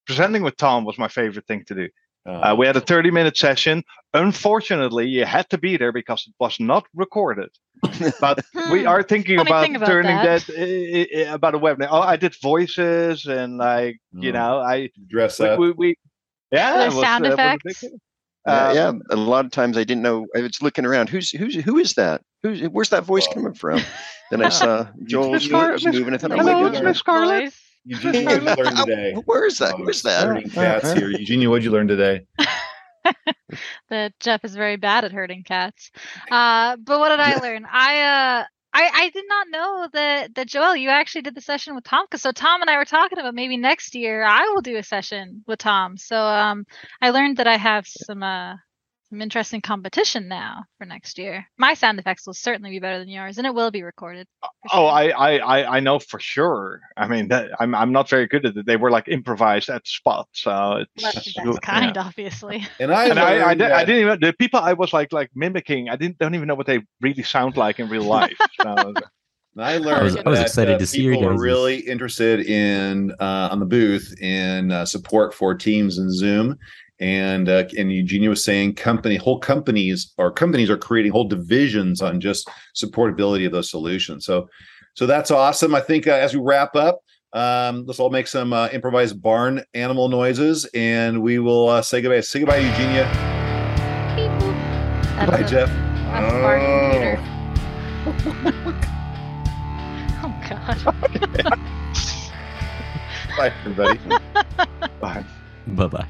presenting 0.06 0.42
with 0.42 0.56
Tom 0.56 0.84
was 0.84 0.98
my 0.98 1.08
favorite 1.08 1.46
thing 1.46 1.64
to 1.66 1.74
do. 1.74 1.88
Uh, 2.26 2.56
we 2.58 2.66
had 2.66 2.76
a 2.76 2.80
30 2.80 3.10
minute 3.10 3.36
session. 3.36 3.84
Unfortunately, 4.12 5.06
you 5.06 5.24
had 5.24 5.48
to 5.50 5.58
be 5.58 5.76
there 5.76 5.92
because 5.92 6.26
it 6.26 6.34
was 6.40 6.58
not 6.58 6.84
recorded. 6.94 7.50
But 8.20 8.44
we 8.70 8.82
hmm. 8.82 8.88
are 8.88 9.02
thinking 9.02 9.38
about, 9.38 9.68
about, 9.68 9.86
turning 9.86 10.16
that, 10.16 10.46
that 10.46 11.28
uh, 11.28 11.34
about 11.34 11.54
a 11.54 11.58
webinar. 11.58 11.88
Oh, 11.90 12.00
I 12.00 12.16
did 12.16 12.34
voices 12.40 13.26
and 13.26 13.58
like 13.58 13.98
you 14.12 14.30
hmm. 14.30 14.36
know 14.36 14.58
I 14.58 14.90
dress 15.06 15.38
up. 15.40 15.58
We, 15.58 15.66
we, 15.72 15.72
we 15.72 15.96
yeah, 16.52 16.86
was, 16.86 17.00
sound 17.00 17.26
uh, 17.26 17.32
effects. 17.32 17.84
Yeah, 18.46 18.72
yeah, 18.72 18.92
a 19.10 19.16
lot 19.16 19.44
of 19.44 19.50
times 19.50 19.76
I 19.76 19.84
didn't 19.84 20.02
know. 20.02 20.26
I 20.34 20.40
was 20.40 20.62
looking 20.62 20.86
around. 20.86 21.08
Who's 21.08 21.30
who's 21.30 21.54
who 21.54 21.78
is 21.78 21.94
that? 21.94 22.22
Who's 22.42 22.62
where's 22.62 22.90
that 22.90 23.04
voice 23.04 23.28
coming 23.32 23.54
from? 23.54 23.80
Then 24.30 24.42
I 24.42 24.48
saw 24.60 24.86
Joel 25.04 25.32
moving. 25.32 26.14
I 26.14 26.16
thought, 26.16 26.32
oh 26.32 26.36
my 26.36 26.62
goodness, 26.62 26.82
Miss 26.82 26.98
Scarlett. 26.98 27.52
Eugenia, 27.86 28.24
what 28.24 28.40
did 28.40 28.58
you 28.58 28.64
learn 28.64 28.76
today? 28.86 29.14
Where 29.24 29.46
is 29.46 29.58
that? 29.58 29.74
Oh, 29.74 29.84
Where's 29.84 30.02
that? 30.02 30.26
Herding 30.26 30.50
cats 30.50 30.92
here. 30.92 31.08
Eugenia, 31.08 31.48
what 31.48 31.56
did 31.58 31.64
you 31.64 31.70
learn 31.70 31.86
today? 31.86 32.26
that 33.88 34.12
Jeff 34.18 34.44
is 34.44 34.56
very 34.56 34.76
bad 34.76 35.04
at 35.04 35.12
herding 35.12 35.44
cats. 35.44 35.90
Uh, 36.30 36.76
but 36.76 36.98
what 36.98 37.10
did 37.10 37.20
I 37.20 37.38
learn? 37.38 37.64
I 37.70 38.00
uh, 38.00 38.44
I, 38.72 38.90
I 38.92 39.10
did 39.10 39.24
not 39.28 39.46
know 39.48 39.88
that 39.92 40.34
that 40.34 40.48
Joel, 40.48 40.74
you 40.74 40.88
actually 40.88 41.22
did 41.22 41.36
the 41.36 41.40
session 41.40 41.76
with 41.76 41.84
Tom. 41.84 42.04
Cause 42.10 42.22
so 42.22 42.32
Tom 42.32 42.60
and 42.60 42.68
I 42.68 42.78
were 42.78 42.84
talking 42.84 43.18
about 43.18 43.34
maybe 43.34 43.56
next 43.56 43.94
year 43.94 44.24
I 44.24 44.42
will 44.48 44.60
do 44.60 44.76
a 44.76 44.82
session 44.82 45.44
with 45.46 45.60
Tom. 45.60 45.96
So 45.96 46.20
um, 46.20 46.66
I 47.00 47.10
learned 47.10 47.36
that 47.36 47.46
I 47.46 47.56
have 47.56 47.86
some 47.86 48.24
uh 48.24 48.56
some 49.10 49.22
interesting 49.22 49.60
competition 49.60 50.28
now 50.28 50.64
for 50.78 50.84
next 50.84 51.18
year. 51.18 51.46
My 51.58 51.74
sound 51.74 51.98
effects 51.98 52.26
will 52.26 52.34
certainly 52.34 52.70
be 52.70 52.80
better 52.80 52.98
than 52.98 53.08
yours, 53.08 53.38
and 53.38 53.46
it 53.46 53.54
will 53.54 53.70
be 53.70 53.82
recorded. 53.82 54.26
Oh, 54.42 54.48
sure. 54.70 54.90
I, 54.90 55.38
I, 55.38 55.76
I 55.76 55.80
know 55.80 55.98
for 55.98 56.18
sure. 56.18 56.80
I 56.96 57.06
mean, 57.06 57.28
that, 57.28 57.50
I'm, 57.60 57.74
I'm 57.74 57.92
not 57.92 58.08
very 58.08 58.26
good 58.26 58.44
at 58.46 58.56
it. 58.56 58.66
They 58.66 58.76
were 58.76 58.90
like 58.90 59.08
improvised 59.08 59.68
at 59.68 59.84
the 59.84 59.88
spot, 59.88 60.28
so 60.32 60.84
it's 60.96 61.34
the 61.34 61.58
kind, 61.62 61.94
yeah. 61.94 62.02
obviously. 62.02 62.66
And 62.78 62.92
I, 62.92 63.08
and 63.08 63.18
I, 63.18 63.50
I, 63.50 63.54
did, 63.54 63.70
I, 63.70 63.84
didn't 63.84 64.00
even 64.02 64.20
the 64.20 64.32
people 64.32 64.60
I 64.60 64.74
was 64.74 64.92
like, 64.92 65.12
like 65.12 65.30
mimicking. 65.34 65.88
I 65.88 65.96
didn't, 65.96 66.18
don't 66.18 66.34
even 66.34 66.46
know 66.46 66.54
what 66.54 66.66
they 66.66 66.80
really 67.00 67.22
sound 67.22 67.56
like 67.56 67.80
in 67.80 67.88
real 67.88 68.04
life. 68.18 68.36
So. 68.60 68.94
I 69.58 69.78
learned. 69.78 70.00
I 70.00 70.02
was, 70.02 70.16
I 70.16 70.28
was 70.28 70.38
that, 70.38 70.46
excited 70.46 70.74
uh, 70.74 70.78
to 70.78 70.86
see 70.86 71.08
people 71.08 71.28
are 71.28 71.38
really 71.38 71.78
interested 71.78 72.40
in 72.40 73.12
uh, 73.12 73.48
on 73.50 73.58
the 73.58 73.66
booth 73.66 74.14
in 74.20 74.70
uh, 74.70 74.84
support 74.84 75.32
for 75.32 75.54
Teams 75.54 75.96
and 75.96 76.12
Zoom, 76.12 76.58
and 77.00 77.48
uh, 77.48 77.64
and 77.76 77.92
Eugenia 77.92 78.30
was 78.30 78.44
saying 78.44 78.74
company 78.74 79.16
whole 79.16 79.38
companies 79.38 80.12
or 80.18 80.30
companies 80.30 80.70
are 80.70 80.78
creating 80.78 81.12
whole 81.12 81.28
divisions 81.28 82.00
on 82.00 82.20
just 82.20 82.48
supportability 82.74 83.46
of 83.46 83.52
those 83.52 83.70
solutions. 83.70 84.24
So 84.24 84.48
so 84.94 85.06
that's 85.06 85.30
awesome. 85.30 85.74
I 85.74 85.80
think 85.80 86.06
uh, 86.06 86.12
as 86.12 86.34
we 86.34 86.40
wrap 86.40 86.74
up, 86.74 87.00
um, 87.32 87.84
let's 87.86 88.00
all 88.00 88.10
make 88.10 88.26
some 88.26 88.52
uh, 88.52 88.68
improvised 88.72 89.20
barn 89.20 89.62
animal 89.74 90.08
noises, 90.08 90.64
and 90.74 91.22
we 91.22 91.38
will 91.38 91.68
uh, 91.68 91.82
say 91.82 92.00
goodbye. 92.00 92.20
Say 92.20 92.40
goodbye, 92.40 92.58
Eugenia. 92.58 93.04
Goodbye, 95.20 95.42
Jeff. 95.42 95.70
Oh. 100.22 100.32
God. 100.48 100.84
Bye, 103.36 103.52
everybody. 103.60 103.98
Bye. 105.00 105.24
Bye 105.66 105.86
bye. 105.88 106.08